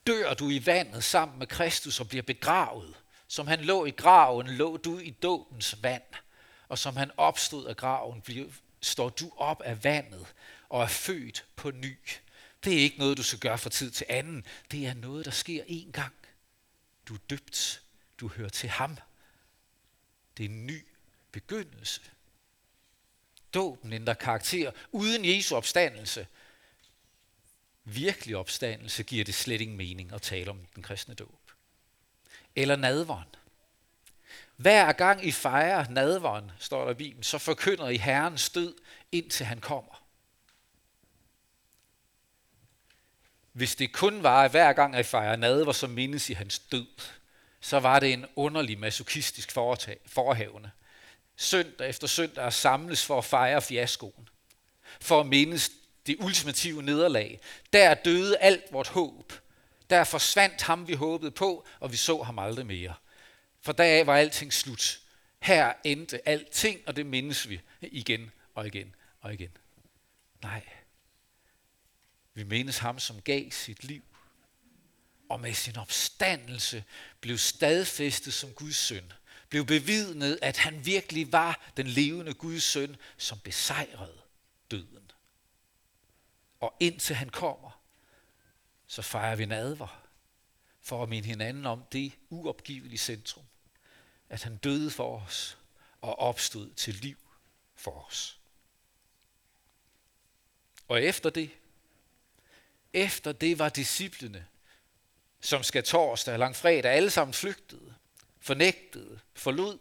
dør 0.07 0.35
du 0.35 0.51
i 0.51 0.67
vandet 0.67 1.05
sammen 1.05 1.39
med 1.39 1.47
Kristus 1.47 2.01
og 2.01 2.09
bliver 2.09 2.23
begravet. 2.23 2.95
Som 3.29 3.47
han 3.47 3.61
lå 3.61 3.85
i 3.85 3.91
graven, 3.91 4.47
lå 4.47 4.77
du 4.77 4.99
i 4.99 5.11
dåbens 5.11 5.83
vand. 5.83 6.03
Og 6.69 6.79
som 6.79 6.97
han 6.97 7.11
opstod 7.17 7.67
af 7.67 7.77
graven, 7.77 8.23
står 8.81 9.09
du 9.09 9.33
op 9.37 9.63
af 9.63 9.85
vandet 9.85 10.27
og 10.69 10.83
er 10.83 10.87
født 10.87 11.45
på 11.57 11.71
ny. 11.71 11.99
Det 12.65 12.73
er 12.73 12.79
ikke 12.79 12.99
noget, 12.99 13.19
du 13.19 13.23
skal 13.23 13.39
gøre 13.39 13.59
fra 13.59 13.71
tid 13.71 13.91
til 13.91 14.07
anden. 14.09 14.47
Det 14.71 14.87
er 14.87 14.95
noget, 14.95 15.25
der 15.25 15.31
sker 15.31 15.65
én 15.65 15.91
gang. 15.91 16.15
Du 17.09 17.15
er 17.15 17.19
døbt. 17.31 17.83
Du 18.21 18.29
hører 18.29 18.49
til 18.49 18.69
ham. 18.69 18.99
Det 20.37 20.45
er 20.45 20.49
en 20.49 20.67
ny 20.67 20.87
begyndelse. 21.33 22.01
Dåben 23.55 23.93
ændrer 23.93 24.15
karakter. 24.15 24.71
Uden 24.93 25.25
Jesu 25.25 25.57
opstandelse, 25.57 26.27
virkelig 27.89 28.37
opstandelse, 28.37 29.03
giver 29.03 29.25
det 29.25 29.35
slet 29.35 29.61
ingen 29.61 29.77
mening 29.77 30.13
at 30.13 30.23
tale 30.23 30.51
om 30.51 30.67
den 30.75 30.83
kristne 30.83 31.15
dåb. 31.15 31.41
Eller 32.57 32.77
nadveren. 32.77 33.29
Hver 34.57 34.93
gang 34.93 35.27
I 35.27 35.33
fejrer 35.33 35.89
nadveren, 35.91 36.51
står 36.59 36.85
der 36.85 36.91
i 36.91 36.95
Bibelen, 36.95 37.23
så 37.23 37.39
forkynder 37.39 37.89
I 37.89 37.97
Herrens 37.97 38.51
død, 38.51 38.75
indtil 39.13 39.47
han 39.47 39.61
kommer. 39.61 40.03
Hvis 43.53 43.77
det 43.77 43.93
kun 43.93 44.23
var, 44.23 44.45
at 44.45 44.51
hver 44.51 44.73
gang 44.73 44.99
I 44.99 45.03
fejrer 45.03 45.37
nadver, 45.37 45.73
så 45.73 45.87
mindes 45.87 46.31
I 46.31 46.33
hans 46.33 46.59
død, 46.59 46.87
så 47.61 47.81
var 47.81 48.01
det 48.01 48.13
en 48.13 48.27
underlig 48.37 48.79
masochistisk 48.79 49.53
forhavne. 50.07 50.73
Søndag 51.37 51.89
efter 51.89 52.07
søndag 52.07 52.53
samles 52.53 53.05
for 53.05 53.19
at 53.19 53.25
fejre 53.25 53.63
fiaskoen. 53.63 54.29
For 55.01 55.21
at 55.21 55.27
mindes 55.27 55.71
det 56.07 56.17
ultimative 56.19 56.83
nederlag. 56.83 57.41
Der 57.73 57.95
døde 57.95 58.39
alt 58.39 58.65
vort 58.73 58.89
håb. 58.89 59.33
Der 59.91 60.05
forsvandt 60.05 60.63
ham, 60.63 60.89
vi 60.89 60.95
håbede 60.95 61.31
på, 61.31 61.67
og 61.81 61.93
vi 61.93 61.97
så 61.97 62.23
ham 62.23 62.39
aldrig 62.39 62.67
mere. 62.67 62.95
For 63.61 63.73
deraf 63.73 64.07
var 64.07 64.17
alting 64.17 64.53
slut. 64.53 65.01
Her 65.41 65.73
endte 65.85 66.29
alting, 66.29 66.81
og 66.87 66.97
det 66.97 67.07
mindes 67.07 67.49
vi 67.49 67.61
igen 67.81 68.31
og 68.55 68.67
igen 68.67 68.95
og 69.21 69.35
igen. 69.35 69.51
Nej. 70.43 70.63
Vi 72.35 72.43
mindes 72.45 72.79
ham, 72.79 72.99
som 72.99 73.21
gav 73.21 73.51
sit 73.51 73.85
liv, 73.85 74.03
og 75.29 75.41
med 75.41 75.55
sin 75.55 75.77
opstandelse 75.77 76.85
blev 77.21 77.39
stadfæstet 77.39 78.35
som 78.35 78.51
Guds 78.51 78.77
søn. 78.77 79.13
Blev 79.49 79.67
bevidnet, 79.67 80.39
at 80.43 80.57
han 80.57 80.87
virkelig 80.87 81.33
var 81.33 81.71
den 81.77 81.87
levende 81.87 82.35
Guds 82.35 82.63
søn, 82.63 82.97
som 83.17 83.39
besejrede 83.39 84.19
døden. 84.71 84.96
Og 86.61 86.77
indtil 86.81 87.17
han 87.17 87.29
kommer, 87.29 87.81
så 88.87 89.03
fejrer 89.03 89.37
vi 89.37 89.45
nadver 89.45 90.03
for 90.81 91.03
at 91.03 91.09
minde 91.09 91.29
hinanden 91.29 91.67
om 91.67 91.85
det 91.93 92.13
uopgivelige 92.31 92.99
centrum 92.99 93.45
at 94.29 94.43
han 94.43 94.57
døde 94.57 94.91
for 94.91 95.21
os 95.21 95.59
og 96.01 96.19
opstod 96.19 96.73
til 96.73 96.95
liv 96.95 97.19
for 97.75 98.07
os. 98.07 98.39
Og 100.89 101.03
efter 101.03 101.31
det, 101.31 101.51
efter 102.93 103.33
det 103.33 103.59
var 103.59 103.69
disciplene, 103.69 104.47
som 105.41 105.63
skal 105.63 105.85
torsdag 105.85 106.33
og 106.33 106.39
langfredag, 106.39 106.93
alle 106.93 107.11
sammen 107.11 107.35
flygtede, 107.35 107.95
fornægtede, 108.41 109.21
forlod. 109.35 109.79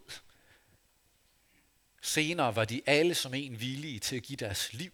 Senere 2.00 2.56
var 2.56 2.64
de 2.64 2.82
alle 2.86 3.14
som 3.14 3.34
en 3.34 3.60
villige 3.60 4.00
til 4.00 4.16
at 4.16 4.22
give 4.22 4.36
deres 4.36 4.72
liv 4.72 4.92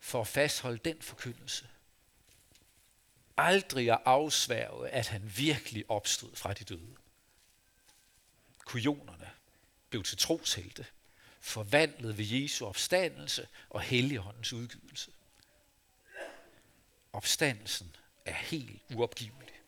for 0.00 0.20
at 0.20 0.26
fastholde 0.26 0.78
den 0.78 1.02
forkyndelse. 1.02 1.66
Aldrig 3.36 3.90
at 3.90 4.00
afsværge, 4.04 4.88
at 4.88 5.08
han 5.08 5.32
virkelig 5.36 5.90
opstod 5.90 6.36
fra 6.36 6.52
de 6.52 6.64
døde 6.64 6.96
kujonerne 8.68 9.30
blev 9.90 10.02
til 10.02 10.18
troshelte, 10.18 10.86
forvandlet 11.40 12.18
ved 12.18 12.24
Jesu 12.24 12.66
opstandelse 12.66 13.48
og 13.70 13.80
Helligåndens 13.80 14.52
udgivelse. 14.52 15.10
Opstandelsen 17.12 17.96
er 18.24 18.34
helt 18.34 18.82
uopgivelig. 18.94 19.60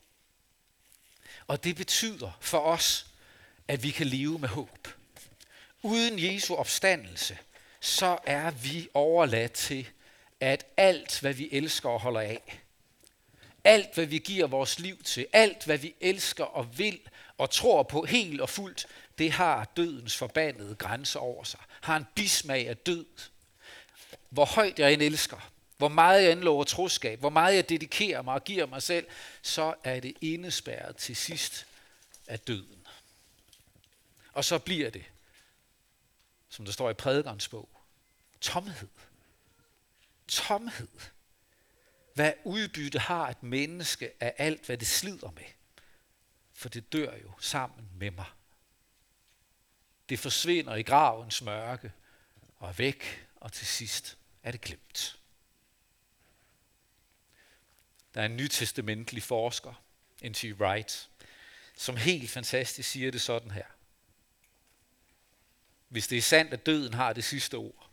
Og 1.46 1.64
det 1.64 1.76
betyder 1.76 2.38
for 2.40 2.58
os, 2.58 3.06
at 3.68 3.82
vi 3.82 3.90
kan 3.90 4.06
leve 4.06 4.38
med 4.38 4.48
håb. 4.48 4.88
Uden 5.82 6.18
Jesu 6.18 6.54
opstandelse, 6.54 7.38
så 7.80 8.18
er 8.26 8.50
vi 8.50 8.88
overladt 8.94 9.52
til, 9.52 9.88
at 10.40 10.66
alt, 10.76 11.20
hvad 11.20 11.34
vi 11.34 11.48
elsker 11.52 11.88
og 11.88 12.00
holder 12.00 12.20
af, 12.20 12.60
alt, 13.64 13.94
hvad 13.94 14.06
vi 14.06 14.18
giver 14.18 14.46
vores 14.46 14.78
liv 14.78 15.02
til, 15.02 15.26
alt, 15.32 15.64
hvad 15.64 15.78
vi 15.78 15.94
elsker 16.00 16.44
og 16.44 16.78
vil 16.78 17.00
og 17.38 17.50
tror 17.50 17.82
på 17.82 18.04
helt 18.04 18.40
og 18.40 18.48
fuldt, 18.48 18.86
det 19.18 19.32
har 19.32 19.64
dødens 19.76 20.16
forbandede 20.16 20.74
grænse 20.74 21.18
over 21.18 21.44
sig. 21.44 21.60
Har 21.80 21.96
en 21.96 22.06
bismag 22.14 22.68
af 22.68 22.76
død. 22.76 23.06
Hvor 24.28 24.44
højt 24.44 24.78
jeg 24.78 24.92
end 24.92 25.02
elsker, 25.02 25.50
hvor 25.76 25.88
meget 25.88 26.24
jeg 26.24 26.36
lover 26.36 26.64
troskab, 26.64 27.18
hvor 27.18 27.30
meget 27.30 27.56
jeg 27.56 27.68
dedikerer 27.68 28.22
mig 28.22 28.34
og 28.34 28.44
giver 28.44 28.66
mig 28.66 28.82
selv, 28.82 29.06
så 29.42 29.74
er 29.84 30.00
det 30.00 30.14
indespærret 30.20 30.96
til 30.96 31.16
sidst 31.16 31.66
af 32.26 32.40
døden. 32.40 32.86
Og 34.32 34.44
så 34.44 34.58
bliver 34.58 34.90
det, 34.90 35.04
som 36.48 36.64
der 36.64 36.72
står 36.72 36.90
i 36.90 36.94
prædikernes 36.94 37.48
bog, 37.48 37.68
tomhed. 38.40 38.88
Tomhed. 40.30 40.88
Hvad 42.14 42.32
udbytte 42.44 42.98
har 42.98 43.28
et 43.28 43.42
menneske 43.42 44.12
af 44.20 44.34
alt, 44.38 44.66
hvad 44.66 44.78
det 44.78 44.88
slider 44.88 45.30
med? 45.30 45.44
For 46.52 46.68
det 46.68 46.92
dør 46.92 47.16
jo 47.16 47.32
sammen 47.40 47.88
med 47.96 48.10
mig. 48.10 48.26
Det 50.08 50.18
forsvinder 50.18 50.74
i 50.74 50.82
gravens 50.82 51.42
mørke 51.42 51.92
og 52.56 52.68
er 52.68 52.72
væk, 52.72 53.26
og 53.36 53.52
til 53.52 53.66
sidst 53.66 54.18
er 54.42 54.50
det 54.50 54.60
glemt. 54.60 55.18
Der 58.14 58.20
er 58.20 58.26
en 58.26 58.36
nytestamentlig 58.36 59.22
forsker, 59.22 59.82
N.T. 60.24 60.44
Wright, 60.44 61.08
som 61.76 61.96
helt 61.96 62.30
fantastisk 62.30 62.90
siger 62.90 63.10
det 63.10 63.20
sådan 63.20 63.50
her. 63.50 63.66
Hvis 65.88 66.08
det 66.08 66.18
er 66.18 66.22
sandt, 66.22 66.52
at 66.52 66.66
døden 66.66 66.94
har 66.94 67.12
det 67.12 67.24
sidste 67.24 67.54
ord, 67.54 67.89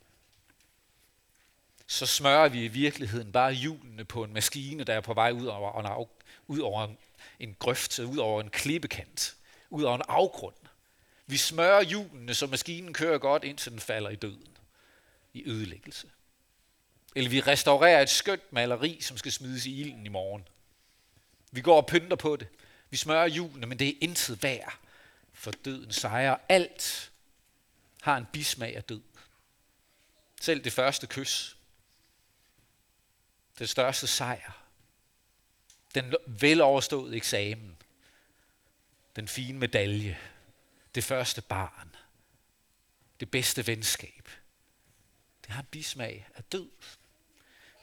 så 1.87 2.05
smører 2.05 2.49
vi 2.49 2.65
i 2.65 2.67
virkeligheden 2.67 3.31
bare 3.31 3.53
hjulene 3.53 4.05
på 4.05 4.23
en 4.23 4.33
maskine, 4.33 4.83
der 4.83 4.93
er 4.93 5.01
på 5.01 5.13
vej 5.13 5.31
ud 5.31 5.45
over 5.45 5.99
en, 5.99 6.07
ud 6.47 6.59
over 6.59 6.87
en 7.39 7.55
grøft, 7.59 7.99
ud 7.99 8.17
over 8.17 8.41
en 8.41 8.49
klippekant, 8.49 9.35
ud 9.69 9.83
over 9.83 9.95
en 9.95 10.03
afgrund. 10.07 10.55
Vi 11.25 11.37
smører 11.37 11.83
hjulene, 11.83 12.33
så 12.33 12.47
maskinen 12.47 12.93
kører 12.93 13.17
godt, 13.17 13.43
indtil 13.43 13.71
den 13.71 13.79
falder 13.79 14.09
i 14.09 14.15
døden, 14.15 14.57
i 15.33 15.43
ødelæggelse. 15.49 16.07
Eller 17.15 17.29
vi 17.29 17.41
restaurerer 17.41 18.01
et 18.01 18.09
skønt 18.09 18.53
maleri, 18.53 18.97
som 19.01 19.17
skal 19.17 19.31
smides 19.31 19.65
i 19.65 19.81
ilden 19.81 20.05
i 20.05 20.09
morgen. 20.09 20.47
Vi 21.51 21.61
går 21.61 21.77
og 21.77 21.87
pynter 21.87 22.15
på 22.15 22.35
det. 22.35 22.47
Vi 22.89 22.97
smører 22.97 23.27
hjulene, 23.27 23.67
men 23.67 23.79
det 23.79 23.87
er 23.89 23.93
intet 24.01 24.43
værd, 24.43 24.77
for 25.33 25.51
døden 25.51 25.91
sejrer. 25.91 26.37
Alt 26.49 27.11
har 28.01 28.17
en 28.17 28.25
bismag 28.33 28.75
af 28.75 28.83
død. 28.83 29.01
Selv 30.41 30.63
det 30.63 30.73
første 30.73 31.07
kys. 31.07 31.56
Den 33.59 33.67
største 33.67 34.07
sejr. 34.07 34.63
Den 35.95 36.15
veloverståede 36.27 37.15
eksamen. 37.15 37.77
Den 39.15 39.27
fine 39.27 39.59
medalje 39.59 40.19
det 40.97 41.03
første 41.03 41.41
barn, 41.41 41.95
det 43.19 43.31
bedste 43.31 43.67
venskab. 43.67 44.29
Det 45.41 45.51
har 45.51 45.61
en 45.61 45.67
bismag 45.71 46.27
af 46.35 46.43
død, 46.43 46.69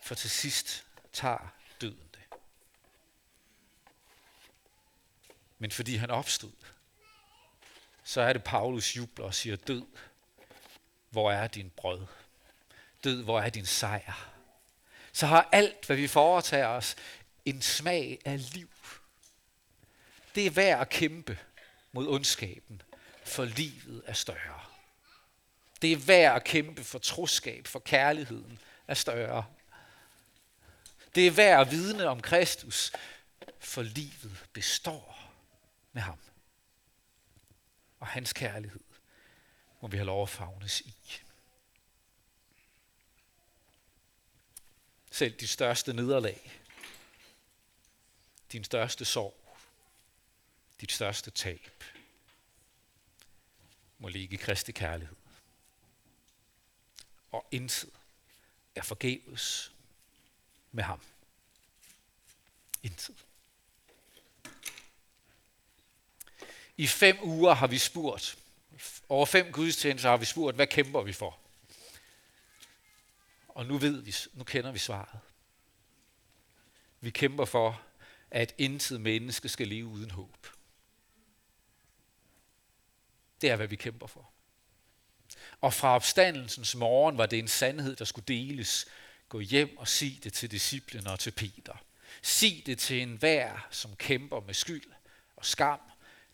for 0.03 0.15
til 0.15 0.31
sidst 0.31 0.87
tager 1.13 1.55
døden 1.81 2.09
det. 2.13 2.39
Men 5.59 5.71
fordi 5.71 5.97
han 5.97 6.11
opstod, 6.11 6.53
så 8.05 8.21
er 8.21 8.33
det 8.33 8.45
Paulus 8.45 8.97
jubler 8.97 9.25
og 9.25 9.35
siger, 9.35 9.57
død, 9.57 9.87
hvor 11.11 11.33
er 11.33 11.47
din 11.47 11.71
brød? 11.71 12.07
Død, 13.05 13.23
hvor 13.23 13.41
er 13.41 13.51
din 13.51 13.67
sejr? 13.67 14.34
Så 15.15 15.27
har 15.27 15.49
alt, 15.53 15.87
hvad 15.87 15.97
vi 15.97 16.07
foretager 16.07 16.67
os, 16.67 16.97
en 17.45 17.63
smag 17.63 18.19
af 18.25 18.55
liv. 18.55 18.71
Det 20.35 20.47
er 20.47 20.51
værd 20.51 20.81
at 20.81 20.89
kæmpe 20.89 21.39
mod 21.93 22.09
ondskaben, 22.09 22.83
for 23.25 23.45
livet 23.45 24.03
er 24.07 24.13
større. 24.13 24.61
Det 25.83 25.93
er 25.93 25.97
værd 25.97 26.37
at 26.37 26.45
kæmpe 26.45 26.85
for 26.85 26.99
troskab, 26.99 27.67
for 27.67 27.79
kærligheden 27.79 28.59
er 28.89 28.95
større. 28.95 29.45
Det 31.15 31.27
er 31.27 31.31
værd 31.31 31.61
at 31.61 31.71
vidne 31.71 32.07
om 32.09 32.21
Kristus, 32.21 32.93
for 33.61 33.83
livet 33.83 34.47
består 34.53 35.33
med 35.93 36.03
ham. 36.03 36.19
Og 38.01 38.07
hans 38.07 38.33
kærlighed 38.33 38.85
må 39.81 39.89
vi 39.89 39.97
have 39.97 40.07
lov 40.07 40.23
at 40.23 40.29
fagnes 40.29 40.81
i. 40.81 41.24
Selv 45.15 45.33
de 45.33 45.49
største 45.49 45.93
nederlag, 45.93 46.53
din 48.53 48.65
største 48.65 49.05
sorg, 49.05 49.57
dit 50.81 50.93
største 50.93 51.31
tab, 51.31 51.85
må 53.99 54.09
ligge 54.09 54.35
i 54.35 54.37
Kristi 54.37 54.73
kærlighed. 54.73 55.17
Og 57.33 57.47
intet 57.51 57.91
er 58.75 58.83
forgæves 58.83 59.73
med 60.73 60.85
ham. 60.85 61.01
Intet. 62.83 63.25
I 66.77 66.87
fem 66.87 67.19
uger 67.23 67.55
har 67.55 67.67
vi 67.67 67.79
spurgt, 67.79 68.39
over 69.09 69.27
fem 69.27 69.53
gudstjenester 69.53 70.11
har 70.11 70.17
vi 70.17 70.25
spurgt, 70.25 70.57
hvad 70.57 70.67
kæmper 70.67 71.03
vi 71.03 71.13
for? 71.13 71.44
Og 73.55 73.67
nu 73.67 73.79
ved 73.79 74.03
vi, 74.03 74.15
nu 74.33 74.45
kender 74.45 74.73
vi 74.73 74.79
svaret. 74.79 75.21
Vi 77.01 77.11
kæmper 77.11 77.45
for, 77.45 77.83
at 78.31 78.55
intet 78.59 79.01
menneske 79.01 79.49
skal 79.49 79.69
leve 79.69 79.87
uden 79.87 80.11
håb. 80.11 80.47
Det 83.41 83.51
er, 83.51 83.57
hvad 83.57 83.67
vi 83.67 83.77
kæmper 83.77 84.07
for. 84.07 84.31
Og 85.61 85.75
fra 85.75 85.95
opstandelsens 85.95 86.75
morgen 86.75 87.19
var 87.19 87.27
det 87.27 87.39
en 87.39 87.49
sandhed, 87.49 87.97
der 87.97 88.05
skulle 88.05 88.25
deles. 88.29 88.87
Gå 89.29 89.41
hjem 89.41 89.79
og 89.79 89.89
sig 89.89 90.21
det 90.25 90.33
til 90.33 90.51
disciplene 90.51 91.11
og 91.11 91.19
til 91.19 91.31
Peter. 91.31 91.85
Sig 92.23 92.63
det 92.67 92.79
til 92.79 93.03
enhver, 93.03 93.69
som 93.71 93.97
kæmper 93.97 94.41
med 94.41 94.55
skyld 94.55 94.93
og 95.37 95.47
skam, 95.47 95.81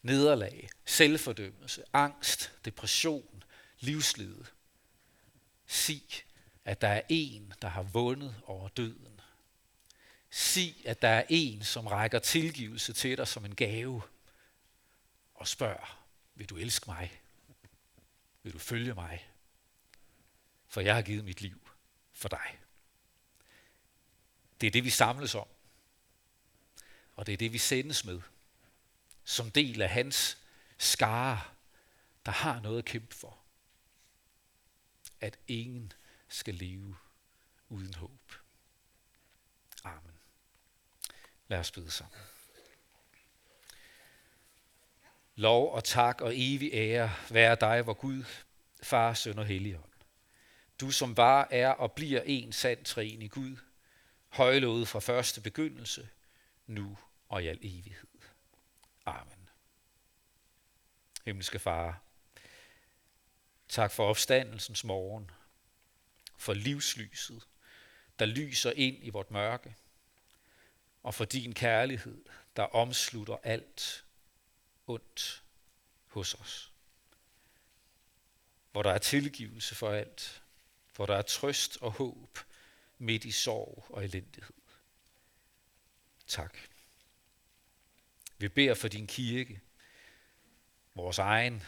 nederlag, 0.02 0.68
selvfordømmelse, 0.84 1.82
angst, 1.92 2.52
depression, 2.64 3.42
livslede. 3.80 4.46
Sig, 5.66 6.02
at 6.64 6.80
der 6.80 6.88
er 6.88 7.02
en, 7.08 7.52
der 7.62 7.68
har 7.68 7.82
vundet 7.82 8.42
over 8.46 8.68
døden. 8.68 9.20
Sig, 10.30 10.86
at 10.86 11.02
der 11.02 11.08
er 11.08 11.24
en, 11.28 11.62
som 11.62 11.86
rækker 11.86 12.18
tilgivelse 12.18 12.92
til 12.92 13.16
dig 13.16 13.28
som 13.28 13.44
en 13.44 13.54
gave. 13.54 14.02
Og 15.34 15.48
spørg, 15.48 15.88
vil 16.34 16.48
du 16.48 16.56
elske 16.56 16.90
mig? 16.90 17.20
Vil 18.42 18.52
du 18.52 18.58
følge 18.58 18.94
mig? 18.94 19.30
For 20.68 20.80
jeg 20.80 20.94
har 20.94 21.02
givet 21.02 21.24
mit 21.24 21.40
liv 21.40 21.70
for 22.12 22.28
dig. 22.28 22.58
Det 24.60 24.66
er 24.66 24.70
det, 24.70 24.84
vi 24.84 24.90
samles 24.90 25.34
om. 25.34 25.48
Og 27.16 27.26
det 27.26 27.32
er 27.32 27.36
det, 27.36 27.52
vi 27.52 27.58
sendes 27.58 28.04
med. 28.04 28.20
Som 29.24 29.50
del 29.50 29.82
af 29.82 29.90
hans 29.90 30.38
skare, 30.78 31.40
der 32.26 32.32
har 32.32 32.60
noget 32.60 32.78
at 32.78 32.84
kæmpe 32.84 33.14
for. 33.14 33.38
At 35.20 35.38
ingen 35.48 35.92
skal 36.30 36.54
leve 36.54 36.96
uden 37.68 37.94
håb. 37.94 38.32
Amen. 39.84 40.12
Lad 41.48 41.58
os 41.58 41.70
bede 41.70 41.90
sammen. 41.90 42.18
Lov 45.34 45.72
og 45.72 45.84
tak 45.84 46.20
og 46.20 46.32
evig 46.34 46.70
ære 46.72 47.14
være 47.30 47.56
dig, 47.60 47.86
vor 47.86 47.94
Gud, 47.94 48.24
Far, 48.82 49.14
Søn 49.14 49.38
og 49.38 49.46
Helligånd. 49.46 49.84
Du 50.80 50.90
som 50.90 51.16
var, 51.16 51.48
er 51.50 51.70
og 51.70 51.92
bliver 51.92 52.22
en 52.26 52.52
sand 52.52 52.84
træen 52.84 53.22
i 53.22 53.28
Gud, 53.28 53.56
højlovet 54.28 54.88
fra 54.88 55.00
første 55.00 55.40
begyndelse, 55.40 56.08
nu 56.66 56.98
og 57.28 57.42
i 57.42 57.46
al 57.46 57.58
evighed. 57.62 58.08
Amen. 59.06 59.48
Himmelske 61.24 61.58
Far, 61.58 62.02
tak 63.68 63.92
for 63.92 64.08
opstandelsens 64.08 64.84
morgen, 64.84 65.30
for 66.40 66.54
livslyset, 66.54 67.42
der 68.18 68.26
lyser 68.26 68.72
ind 68.76 68.96
i 69.00 69.10
vort 69.10 69.30
mørke, 69.30 69.76
og 71.02 71.14
for 71.14 71.24
din 71.24 71.54
kærlighed, 71.54 72.24
der 72.56 72.62
omslutter 72.62 73.36
alt 73.42 74.04
ondt 74.86 75.42
hos 76.06 76.34
os. 76.34 76.72
Hvor 78.72 78.82
der 78.82 78.90
er 78.90 78.98
tilgivelse 78.98 79.74
for 79.74 79.90
alt, 79.90 80.42
hvor 80.96 81.06
der 81.06 81.16
er 81.16 81.22
trøst 81.22 81.78
og 81.80 81.92
håb 81.92 82.38
midt 82.98 83.24
i 83.24 83.30
sorg 83.30 83.86
og 83.88 84.04
elendighed. 84.04 84.54
Tak. 86.26 86.58
Vi 88.38 88.48
beder 88.48 88.74
for 88.74 88.88
din 88.88 89.06
kirke, 89.06 89.60
vores 90.94 91.18
egen 91.18 91.62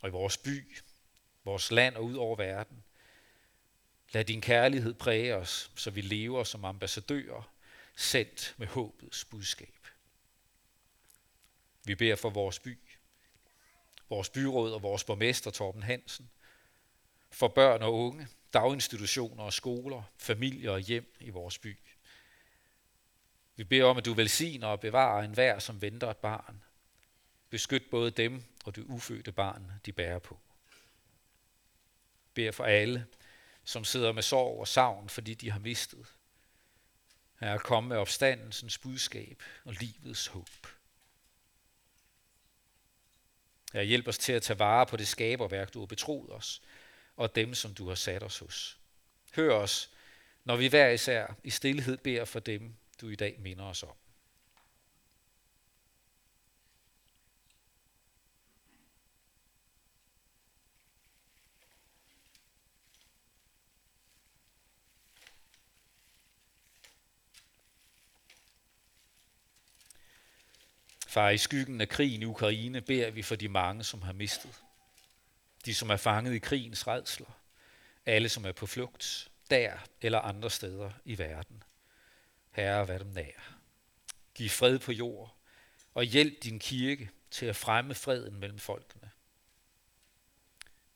og 0.00 0.08
i 0.08 0.12
vores 0.12 0.36
by, 0.36 0.78
vores 1.44 1.70
land 1.70 1.96
og 1.96 2.04
ud 2.04 2.14
over 2.14 2.36
verden. 2.36 2.84
Lad 4.12 4.24
din 4.24 4.40
kærlighed 4.40 4.94
præge 4.94 5.36
os, 5.36 5.70
så 5.74 5.90
vi 5.90 6.00
lever 6.00 6.44
som 6.44 6.64
ambassadører, 6.64 7.50
sendt 7.96 8.54
med 8.58 8.66
håbets 8.66 9.24
budskab. 9.24 9.74
Vi 11.84 11.94
beder 11.94 12.16
for 12.16 12.30
vores 12.30 12.58
by, 12.58 12.78
vores 14.08 14.28
byråd 14.28 14.72
og 14.72 14.82
vores 14.82 15.04
borgmester 15.04 15.50
Torben 15.50 15.82
Hansen, 15.82 16.30
for 17.30 17.48
børn 17.48 17.82
og 17.82 17.94
unge, 17.94 18.28
daginstitutioner 18.52 19.42
og 19.42 19.52
skoler, 19.52 20.02
familier 20.16 20.70
og 20.70 20.80
hjem 20.80 21.16
i 21.20 21.30
vores 21.30 21.58
by. 21.58 21.76
Vi 23.56 23.64
beder 23.64 23.84
om, 23.84 23.96
at 23.96 24.04
du 24.04 24.14
velsigner 24.14 24.66
og 24.66 24.80
bevarer 24.80 25.22
enhver, 25.22 25.58
som 25.58 25.82
venter 25.82 26.10
et 26.10 26.16
barn. 26.16 26.62
Beskyt 27.50 27.90
både 27.90 28.10
dem 28.10 28.44
og 28.64 28.76
det 28.76 28.84
ufødte 28.84 29.32
barn, 29.32 29.72
de 29.86 29.92
bærer 29.92 30.18
på. 30.18 30.38
Beder 32.34 32.52
for 32.52 32.64
alle, 32.64 33.06
som 33.68 33.84
sidder 33.84 34.12
med 34.12 34.22
sorg 34.22 34.60
og 34.60 34.68
savn, 34.68 35.08
fordi 35.08 35.34
de 35.34 35.50
har 35.50 35.58
mistet. 35.58 36.06
Her 37.40 37.48
er 37.48 37.58
komme 37.58 37.88
med 37.88 37.96
opstandelsens 37.96 38.78
budskab 38.78 39.42
og 39.64 39.72
livets 39.72 40.26
håb. 40.26 40.66
Her 43.72 43.82
hjælp 43.82 44.08
os 44.08 44.18
til 44.18 44.32
at 44.32 44.42
tage 44.42 44.58
vare 44.58 44.86
på 44.86 44.96
det 44.96 45.08
skaberværk, 45.08 45.74
du 45.74 45.78
har 45.78 45.86
betroet 45.86 46.32
os, 46.32 46.62
og 47.16 47.34
dem, 47.34 47.54
som 47.54 47.74
du 47.74 47.88
har 47.88 47.94
sat 47.94 48.22
os 48.22 48.38
hos. 48.38 48.78
Hør 49.36 49.54
os, 49.54 49.90
når 50.44 50.56
vi 50.56 50.66
hver 50.66 50.88
især 50.88 51.34
i 51.44 51.50
stillhed 51.50 51.96
beder 51.96 52.24
for 52.24 52.40
dem, 52.40 52.74
du 53.00 53.08
i 53.08 53.16
dag 53.16 53.36
minder 53.40 53.64
os 53.64 53.82
om. 53.82 53.96
Far, 71.18 71.30
i 71.30 71.38
skyggen 71.38 71.80
af 71.80 71.88
krigen 71.88 72.22
i 72.22 72.24
Ukraine 72.24 72.80
beder 72.80 73.10
vi 73.10 73.22
for 73.22 73.36
de 73.36 73.48
mange, 73.48 73.84
som 73.84 74.02
har 74.02 74.12
mistet. 74.12 74.62
De, 75.64 75.74
som 75.74 75.90
er 75.90 75.96
fanget 75.96 76.34
i 76.34 76.38
krigens 76.38 76.86
redsler. 76.86 77.40
Alle, 78.06 78.28
som 78.28 78.44
er 78.44 78.52
på 78.52 78.66
flugt, 78.66 79.30
der 79.50 79.78
eller 80.00 80.18
andre 80.18 80.50
steder 80.50 80.90
i 81.04 81.18
verden. 81.18 81.62
Herre, 82.50 82.88
vær 82.88 82.98
dem 82.98 83.06
nær. 83.06 83.58
Giv 84.34 84.48
fred 84.48 84.78
på 84.78 84.92
jord, 84.92 85.36
og 85.94 86.04
hjælp 86.04 86.42
din 86.42 86.58
kirke 86.58 87.10
til 87.30 87.46
at 87.46 87.56
fremme 87.56 87.94
freden 87.94 88.40
mellem 88.40 88.58
folkene. 88.58 89.10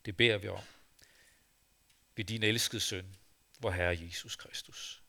Det 0.05 0.17
beder 0.17 0.39
vi 0.39 0.49
om 0.49 0.65
ved 2.17 2.25
din 2.25 2.43
elskede 2.43 2.81
søn, 2.81 3.17
vor 3.59 3.71
Herre 3.71 3.99
Jesus 4.03 4.37
Kristus. 4.37 5.03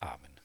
Amen. 0.00 0.41